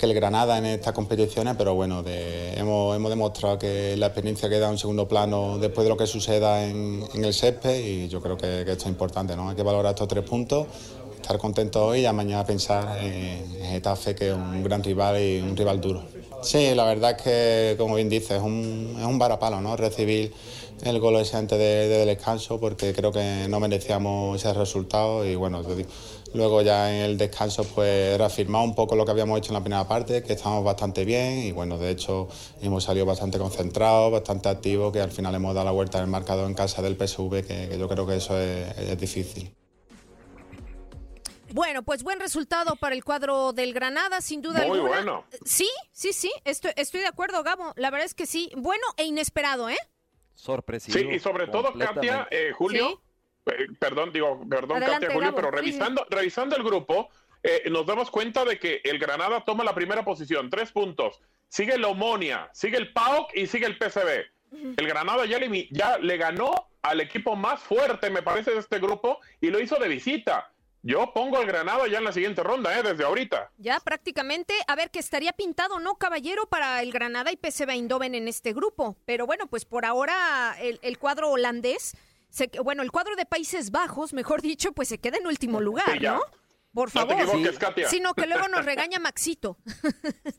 el 0.00 0.14
Granada 0.14 0.58
en 0.58 0.66
estas 0.66 0.92
competiciones, 0.92 1.56
pero 1.58 1.74
bueno, 1.74 2.04
hemos, 2.06 2.94
hemos, 2.94 3.10
demostrado 3.10 3.58
que 3.58 3.96
la 3.96 4.06
experiencia 4.06 4.48
queda 4.48 4.70
en 4.70 4.78
segundo 4.78 5.08
plano 5.08 5.58
después 5.58 5.84
de 5.84 5.88
lo 5.88 5.96
que 5.96 6.06
suceda 6.06 6.64
en, 6.64 7.04
el 7.14 7.34
césped 7.34 7.84
y 7.84 8.08
yo 8.08 8.20
creo 8.20 8.36
que, 8.36 8.60
esto 8.60 8.72
es 8.72 8.86
importante, 8.86 9.34
¿no? 9.34 9.50
Hay 9.50 9.56
que 9.56 9.64
valorar 9.64 9.94
estos 9.94 10.06
tres 10.06 10.22
puntos, 10.22 10.68
estar 11.16 11.36
contentos 11.38 11.82
hoy 11.82 11.98
y 11.98 12.02
ya 12.02 12.12
mañana 12.12 12.46
pensar 12.46 12.96
en, 13.04 13.56
en 13.56 13.70
Getafe, 13.72 14.14
que 14.14 14.28
es 14.28 14.34
un 14.34 14.62
gran 14.62 14.84
rival 14.84 15.20
y 15.20 15.40
un 15.40 15.56
rival 15.56 15.80
duro. 15.80 16.17
Sí, 16.42 16.74
la 16.74 16.84
verdad 16.84 17.16
es 17.16 17.22
que, 17.22 17.74
como 17.76 17.96
bien 17.96 18.08
dices, 18.08 18.32
es 18.32 18.42
un, 18.42 18.96
es 18.98 19.04
un 19.04 19.18
varapalo, 19.18 19.60
¿no? 19.60 19.76
Recibir 19.76 20.32
el 20.84 21.00
gol 21.00 21.16
ese 21.16 21.36
antes 21.36 21.58
de, 21.58 22.06
descanso 22.06 22.60
porque 22.60 22.92
creo 22.92 23.12
que 23.12 23.46
no 23.48 23.60
merecíamos 23.60 24.38
ese 24.38 24.52
resultado 24.54 25.26
y 25.26 25.34
bueno, 25.34 25.62
luego 26.34 26.62
ya 26.62 26.94
en 26.94 27.02
el 27.02 27.18
descanso 27.18 27.64
pues 27.64 28.16
reafirmar 28.16 28.64
un 28.64 28.74
poco 28.74 28.94
lo 28.94 29.04
que 29.04 29.10
habíamos 29.10 29.38
hecho 29.38 29.48
en 29.48 29.54
la 29.54 29.60
primera 29.60 29.88
parte, 29.88 30.22
que 30.22 30.34
estamos 30.34 30.64
bastante 30.64 31.04
bien 31.04 31.38
y 31.40 31.52
bueno, 31.52 31.78
de 31.78 31.90
hecho 31.90 32.28
hemos 32.62 32.84
salido 32.84 33.06
bastante 33.06 33.38
concentrados, 33.38 34.12
bastante 34.12 34.48
activos, 34.48 34.92
que 34.92 35.00
al 35.00 35.10
final 35.10 35.34
hemos 35.34 35.54
dado 35.54 35.66
la 35.66 35.72
vuelta 35.72 35.98
en 35.98 36.04
el 36.04 36.10
marcador 36.10 36.46
en 36.46 36.54
casa 36.54 36.82
del 36.82 36.96
PSV, 36.96 37.44
que, 37.44 37.76
yo 37.78 37.88
creo 37.88 38.06
que 38.06 38.16
eso 38.16 38.38
es 38.38 39.00
difícil. 39.00 39.57
Bueno, 41.52 41.82
pues 41.82 42.02
buen 42.02 42.20
resultado 42.20 42.76
para 42.76 42.94
el 42.94 43.04
cuadro 43.04 43.52
del 43.52 43.72
Granada, 43.72 44.20
sin 44.20 44.42
duda 44.42 44.66
Muy 44.66 44.78
alguna. 44.78 44.88
bueno. 44.88 45.24
Sí, 45.44 45.68
sí, 45.92 46.12
sí, 46.12 46.30
estoy, 46.44 46.72
estoy 46.76 47.00
de 47.00 47.06
acuerdo, 47.06 47.42
Gabo. 47.42 47.72
La 47.76 47.90
verdad 47.90 48.06
es 48.06 48.14
que 48.14 48.26
sí. 48.26 48.50
Bueno 48.56 48.84
e 48.96 49.04
inesperado, 49.04 49.68
¿eh? 49.68 49.78
Sorpresivo. 50.34 50.98
Sí, 50.98 51.06
y 51.16 51.18
sobre 51.18 51.48
todo, 51.48 51.72
Katia, 51.72 52.28
eh, 52.30 52.52
Julio, 52.56 53.02
eh, 53.46 53.66
perdón, 53.78 54.12
digo, 54.12 54.40
perdón, 54.48 54.80
Katia, 54.80 55.10
Julio, 55.12 55.34
pero 55.34 55.50
revisando, 55.50 56.06
revisando 56.10 56.56
el 56.56 56.62
grupo, 56.62 57.08
eh, 57.42 57.64
nos 57.70 57.86
damos 57.86 58.10
cuenta 58.10 58.44
de 58.44 58.58
que 58.58 58.80
el 58.84 58.98
Granada 58.98 59.44
toma 59.44 59.64
la 59.64 59.74
primera 59.74 60.04
posición, 60.04 60.50
tres 60.50 60.70
puntos. 60.70 61.20
Sigue 61.48 61.74
el 61.74 61.84
Omonia, 61.84 62.50
sigue 62.52 62.76
el 62.76 62.92
PAOK 62.92 63.34
y 63.34 63.46
sigue 63.46 63.66
el 63.66 63.78
PCB. 63.78 64.26
El 64.76 64.86
Granada 64.86 65.24
ya 65.26 65.38
le, 65.38 65.68
ya 65.70 65.98
le 65.98 66.16
ganó 66.16 66.68
al 66.82 67.00
equipo 67.00 67.36
más 67.36 67.60
fuerte, 67.60 68.10
me 68.10 68.22
parece, 68.22 68.52
de 68.52 68.58
este 68.58 68.78
grupo 68.78 69.18
y 69.40 69.50
lo 69.50 69.60
hizo 69.60 69.76
de 69.76 69.88
visita. 69.88 70.52
Yo 70.82 71.12
pongo 71.12 71.40
el 71.40 71.46
Granada 71.46 71.88
ya 71.88 71.98
en 71.98 72.04
la 72.04 72.12
siguiente 72.12 72.42
ronda, 72.42 72.78
¿eh? 72.78 72.82
Desde 72.82 73.04
ahorita. 73.04 73.50
Ya 73.58 73.80
prácticamente, 73.80 74.54
a 74.66 74.76
ver, 74.76 74.90
que 74.90 75.00
estaría 75.00 75.32
pintado, 75.32 75.80
¿no, 75.80 75.96
caballero, 75.96 76.46
para 76.46 76.82
el 76.82 76.92
Granada 76.92 77.32
y 77.32 77.36
PSV 77.36 77.70
Eindhoven 77.70 78.14
en 78.14 78.28
este 78.28 78.52
grupo? 78.52 78.96
Pero 79.04 79.26
bueno, 79.26 79.48
pues 79.48 79.64
por 79.64 79.84
ahora 79.84 80.56
el, 80.60 80.98
cuadro 80.98 81.30
holandés, 81.30 81.96
bueno, 82.64 82.82
el 82.82 82.92
cuadro 82.92 83.16
de 83.16 83.26
Países 83.26 83.70
Bajos, 83.70 84.12
mejor 84.12 84.40
dicho, 84.40 84.72
pues 84.72 84.88
se 84.88 84.98
queda 84.98 85.18
en 85.18 85.26
último 85.26 85.60
lugar, 85.60 86.00
¿no? 86.00 86.20
Por 86.72 86.90
favor, 86.90 87.16
sino 87.88 88.14
que 88.14 88.26
luego 88.26 88.46
nos 88.46 88.64
regaña 88.64 89.00
Maxito. 89.00 89.56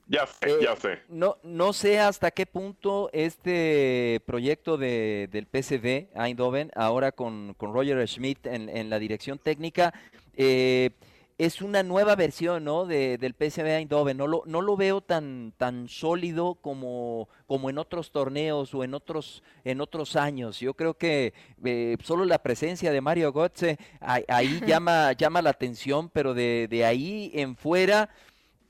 ya 0.08 0.26
sé, 0.26 0.58
ya 0.62 0.76
sé. 0.76 1.00
No, 1.10 1.38
no 1.44 1.74
sé 1.74 2.00
hasta 2.00 2.32
qué 2.32 2.46
punto 2.46 3.10
este 3.12 4.22
proyecto 4.26 4.78
de, 4.78 5.28
del 5.32 5.48
PSV 5.48 6.16
Eindhoven, 6.16 6.72
ahora 6.76 7.12
con, 7.12 7.56
con 7.56 7.74
Roger 7.74 8.08
Schmidt 8.08 8.46
en, 8.46 8.70
en 8.70 8.90
la 8.90 9.00
dirección 9.00 9.40
técnica, 9.40 9.94
eh, 10.42 10.92
es 11.38 11.62
una 11.62 11.84
nueva 11.84 12.16
versión 12.16 12.64
¿no? 12.64 12.86
de, 12.86 13.18
del 13.18 13.34
PSV 13.34 13.66
Eindhoven. 13.66 14.16
No 14.16 14.26
lo, 14.26 14.44
no 14.46 14.62
lo 14.62 14.78
veo 14.78 15.02
tan, 15.02 15.54
tan 15.58 15.90
sólido 15.90 16.56
como, 16.56 17.28
como 17.46 17.70
en 17.70 17.78
otros 17.78 18.12
torneos 18.12 18.74
o 18.74 18.86
en 18.86 18.94
otros, 18.94 19.44
en 19.66 19.82
otros 19.82 20.16
años. 20.16 20.62
Yo 20.62 20.74
creo 20.76 20.94
que 20.94 21.34
eh, 21.66 21.98
solo 22.04 22.24
la 22.24 22.42
presencia 22.42 22.94
de 22.94 23.02
Mario 23.02 23.34
Götze 23.34 23.78
ahí, 24.00 24.62
llama, 24.66 25.12
llama 25.12 25.42
la 25.42 25.50
atención, 25.50 26.10
pero 26.10 26.34
de, 26.34 26.68
de 26.70 26.86
ahí 26.86 27.32
en 27.34 27.58
fuera 27.58 28.10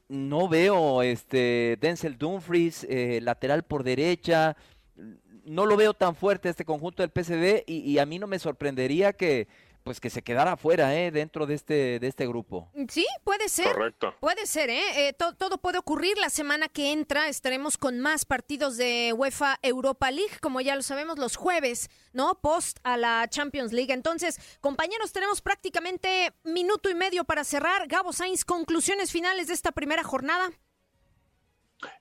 no 0.07 0.49
veo 0.49 1.03
este 1.03 1.77
Denzel 1.79 2.17
Dumfries, 2.17 2.83
eh, 2.89 3.19
lateral 3.21 3.61
por 3.61 3.83
derecha. 3.83 4.57
No 5.45 5.67
lo 5.67 5.77
veo 5.77 5.93
tan 5.93 6.15
fuerte 6.15 6.49
este 6.49 6.65
conjunto 6.65 7.03
del 7.03 7.11
PSV 7.11 7.63
y 7.67 7.97
a 7.99 8.07
mí 8.07 8.17
no 8.17 8.25
me 8.25 8.39
sorprendería 8.39 9.13
que 9.13 9.47
pues 9.89 9.99
que 9.99 10.11
se 10.11 10.21
quedara 10.21 10.55
fuera 10.55 10.95
¿eh? 10.95 11.09
dentro 11.09 11.47
de 11.47 11.55
este, 11.55 11.97
de 11.97 12.07
este 12.07 12.27
grupo. 12.27 12.71
Sí, 12.89 13.07
puede 13.23 13.49
ser. 13.49 13.73
Correcto. 13.73 14.13
Puede 14.19 14.45
ser, 14.45 14.69
¿eh? 14.69 15.07
eh 15.07 15.13
todo 15.13 15.57
puede 15.57 15.79
ocurrir. 15.79 16.15
La 16.19 16.29
semana 16.29 16.67
que 16.69 16.91
entra 16.91 17.27
estaremos 17.27 17.75
con 17.75 17.99
más 17.99 18.23
partidos 18.23 18.77
de 18.77 19.13
UEFA 19.17 19.57
Europa 19.63 20.11
League, 20.11 20.37
como 20.41 20.61
ya 20.61 20.75
lo 20.75 20.83
sabemos, 20.83 21.17
los 21.17 21.37
jueves, 21.37 21.89
¿no? 22.13 22.39
Post 22.39 22.77
a 22.83 22.97
la 22.97 23.27
Champions 23.29 23.73
League. 23.73 23.91
Entonces, 23.91 24.39
compañeros, 24.61 25.11
tenemos 25.11 25.41
prácticamente 25.41 26.33
minuto 26.43 26.91
y 26.91 26.93
medio 26.93 27.23
para 27.23 27.43
cerrar. 27.43 27.87
Gabo 27.87 28.13
Sainz, 28.13 28.45
conclusiones 28.45 29.11
finales 29.11 29.47
de 29.47 29.55
esta 29.55 29.71
primera 29.71 30.03
jornada. 30.03 30.51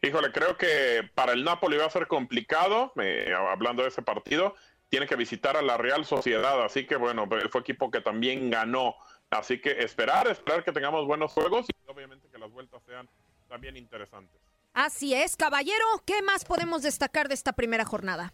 Híjole, 0.03 0.31
creo 0.31 0.59
que 0.59 1.09
para 1.14 1.33
el 1.33 1.42
Napoli 1.42 1.79
va 1.79 1.87
a 1.87 1.90
ser 1.90 2.07
complicado, 2.07 2.92
eh, 3.01 3.33
hablando 3.35 3.83
de 3.83 3.88
ese 3.88 4.03
partido, 4.03 4.57
tiene 4.88 5.07
que 5.07 5.16
visitar 5.16 5.57
a 5.57 5.62
la 5.62 5.77
Real 5.77 6.05
Sociedad, 6.05 6.62
así 6.64 6.87
que 6.87 6.96
bueno, 6.96 7.29
fue 7.51 7.61
equipo 7.61 7.90
que 7.90 8.01
también 8.01 8.51
ganó, 8.51 8.96
así 9.31 9.61
que 9.61 9.70
esperar, 9.83 10.29
esperar 10.29 10.64
que 10.64 10.72
tengamos 10.72 11.07
buenos 11.07 11.33
juegos 11.33 11.66
y 11.68 11.90
obviamente 11.90 12.29
que 12.31 12.38
las 12.38 12.51
vueltas 12.51 12.83
sean 12.87 13.09
también 13.48 13.77
interesantes. 13.77 14.40
Así 14.74 15.14
es, 15.14 15.37
caballero, 15.37 15.85
¿qué 16.07 16.22
más 16.22 16.44
podemos 16.44 16.83
destacar 16.83 17.29
de 17.29 17.35
esta 17.35 17.53
primera 17.53 17.85
jornada? 17.85 18.33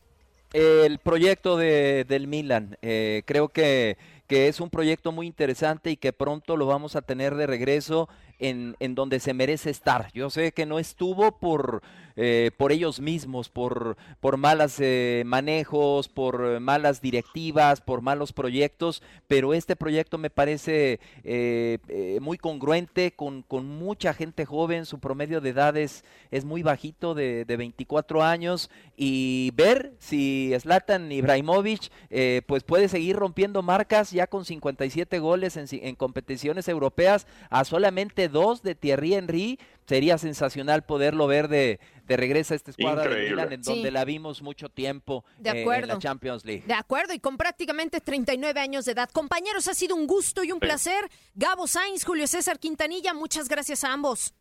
El 0.52 0.98
proyecto 0.98 1.56
de, 1.56 2.04
del 2.04 2.28
Milan, 2.28 2.76
eh, 2.80 3.22
creo 3.26 3.48
que, 3.48 3.96
que 4.28 4.46
es 4.46 4.60
un 4.60 4.70
proyecto 4.70 5.10
muy 5.10 5.26
interesante 5.26 5.90
y 5.90 5.96
que 5.96 6.12
pronto 6.12 6.56
lo 6.56 6.66
vamos 6.66 6.94
a 6.94 7.02
tener 7.02 7.34
de 7.34 7.46
regreso 7.46 8.08
en, 8.48 8.76
en, 8.80 8.94
donde 8.94 9.20
se 9.20 9.34
merece 9.34 9.70
estar. 9.70 10.10
Yo 10.12 10.30
sé 10.30 10.52
que 10.52 10.66
no 10.66 10.78
estuvo 10.78 11.38
por, 11.38 11.82
eh, 12.16 12.50
por 12.56 12.72
ellos 12.72 13.00
mismos, 13.00 13.48
por, 13.48 13.96
por 14.20 14.36
malos 14.36 14.76
eh, 14.78 15.22
manejos, 15.26 16.08
por 16.08 16.60
malas 16.60 17.00
directivas, 17.00 17.80
por 17.80 18.02
malos 18.02 18.32
proyectos, 18.32 19.02
pero 19.26 19.54
este 19.54 19.76
proyecto 19.76 20.18
me 20.18 20.30
parece 20.30 21.00
eh, 21.24 21.78
eh 21.88 22.18
muy 22.20 22.38
congruente 22.38 23.12
con, 23.12 23.42
con, 23.42 23.66
mucha 23.66 24.14
gente 24.14 24.44
joven, 24.44 24.86
su 24.86 24.98
promedio 24.98 25.40
de 25.40 25.50
edad 25.50 25.76
es, 25.76 26.04
muy 26.44 26.62
bajito, 26.62 27.14
de, 27.14 27.44
de, 27.44 27.56
24 27.56 28.22
años, 28.22 28.70
y 28.96 29.50
ver 29.54 29.94
si 29.98 30.52
Zlatan 30.58 31.10
Ibrahimovic 31.10 31.90
eh, 32.10 32.42
pues 32.46 32.62
puede 32.62 32.88
seguir 32.88 33.16
rompiendo 33.16 33.62
marcas 33.62 34.10
ya 34.10 34.26
con 34.26 34.44
57 34.44 35.18
goles 35.18 35.56
en, 35.56 35.66
en 35.70 35.94
competiciones 35.94 36.68
europeas 36.68 37.26
a 37.50 37.64
solamente 37.64 38.28
dos 38.34 38.62
de 38.62 38.74
Thierry 38.74 39.14
Henry, 39.14 39.58
sería 39.86 40.18
sensacional 40.18 40.84
poderlo 40.84 41.26
ver 41.26 41.48
de, 41.48 41.80
de 42.04 42.16
regreso 42.16 42.52
a 42.52 42.56
esta 42.56 42.72
escuadra 42.72 43.08
de 43.08 43.30
Milan, 43.30 43.52
en 43.52 43.62
donde 43.62 43.88
sí. 43.88 43.90
la 43.90 44.04
vimos 44.04 44.42
mucho 44.42 44.68
tiempo 44.68 45.24
de 45.38 45.50
acuerdo. 45.50 45.86
Eh, 45.86 45.92
en 45.92 45.96
la 45.96 45.98
Champions 45.98 46.44
League. 46.44 46.64
De 46.66 46.74
acuerdo, 46.74 47.14
y 47.14 47.20
con 47.20 47.36
prácticamente 47.36 48.00
39 48.00 48.60
años 48.60 48.84
de 48.84 48.92
edad. 48.92 49.08
Compañeros, 49.10 49.68
ha 49.68 49.74
sido 49.74 49.96
un 49.96 50.06
gusto 50.06 50.44
y 50.44 50.52
un 50.52 50.58
sí. 50.58 50.66
placer. 50.66 51.08
Gabo 51.34 51.66
Sainz, 51.66 52.04
Julio 52.04 52.26
César 52.26 52.58
Quintanilla, 52.58 53.14
muchas 53.14 53.48
gracias 53.48 53.84
a 53.84 53.92
ambos. 53.92 54.34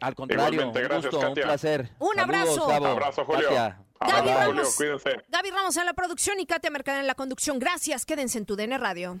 Al 0.00 0.14
contrario, 0.14 0.68
un 0.68 0.72
gracias, 0.72 1.02
gusto, 1.02 1.20
Katia. 1.20 1.28
un 1.28 1.48
placer. 1.48 1.80
Un 1.98 2.14
Saludos, 2.14 2.22
abrazo. 2.22 2.66
Gabo. 2.66 2.86
Abrazo, 2.86 3.24
Julio. 3.24 3.48
Katia. 3.48 3.80
Gaby 4.00 4.30
Abrazo, 4.30 4.38
Ramos, 4.38 4.74
Julio, 4.76 4.98
cuídense. 5.00 5.24
Gaby 5.28 5.50
Ramos 5.50 5.76
en 5.76 5.86
la 5.86 5.94
producción 5.94 6.40
y 6.40 6.46
Katia 6.46 6.70
Mercader 6.70 7.00
en 7.00 7.06
la 7.06 7.14
conducción. 7.14 7.58
Gracias, 7.58 8.04
quédense 8.04 8.38
en 8.38 8.46
tu 8.46 8.54
DN 8.56 8.76
Radio. 8.78 9.20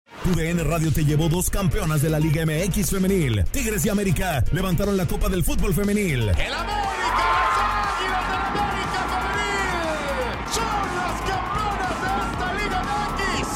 Tu 0.23 0.35
DN 0.35 0.63
Radio 0.63 0.91
te 0.91 1.03
llevó 1.03 1.29
dos 1.29 1.49
campeonas 1.49 2.03
de 2.03 2.09
la 2.09 2.19
Liga 2.19 2.45
MX 2.45 2.91
femenil. 2.91 3.43
Tigres 3.51 3.83
y 3.85 3.89
América 3.89 4.43
levantaron 4.51 4.95
la 4.95 5.07
Copa 5.07 5.29
del 5.29 5.43
Fútbol 5.43 5.73
femenil. 5.73 6.29
¡El 6.29 6.53
América! 6.53 7.25
¡Las 7.41 7.89
Águilas 7.97 8.29
del 8.29 8.37
América 8.45 9.01
femenil! 9.11 10.45
¡Son 10.53 10.85
las 10.95 11.17
campeonas 11.25 11.95
de 12.01 12.11
esta 12.31 12.53
Liga 12.53 12.79
MX! 12.85 13.47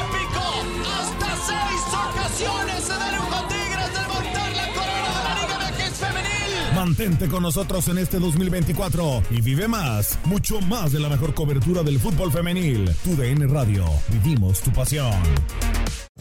¡Épico! 0.00 0.44
¡Hasta 0.96 1.30
seis 1.46 1.82
ocasiones 1.92 2.84
se 2.84 2.94
dieron 3.04 3.26
con 3.28 3.48
Tigres 3.48 3.90
de 3.92 4.00
levantar 4.00 4.50
la 4.56 4.66
corona 4.72 5.12
de 5.12 5.24
la 5.24 5.34
Liga 5.42 5.56
MX 5.60 5.98
femenil! 5.98 6.74
Mantente 6.74 7.28
con 7.28 7.42
nosotros 7.42 7.86
en 7.88 7.98
este 7.98 8.18
2024 8.18 9.22
y 9.30 9.42
vive 9.42 9.68
más, 9.68 10.18
mucho 10.24 10.60
más 10.62 10.90
de 10.92 11.00
la 11.00 11.10
mejor 11.10 11.34
cobertura 11.34 11.82
del 11.82 12.00
fútbol 12.00 12.32
femenil. 12.32 12.90
Tu 13.04 13.14
DN 13.14 13.46
Radio, 13.46 13.84
vivimos 14.10 14.60
tu 14.62 14.72
pasión. 14.72 15.12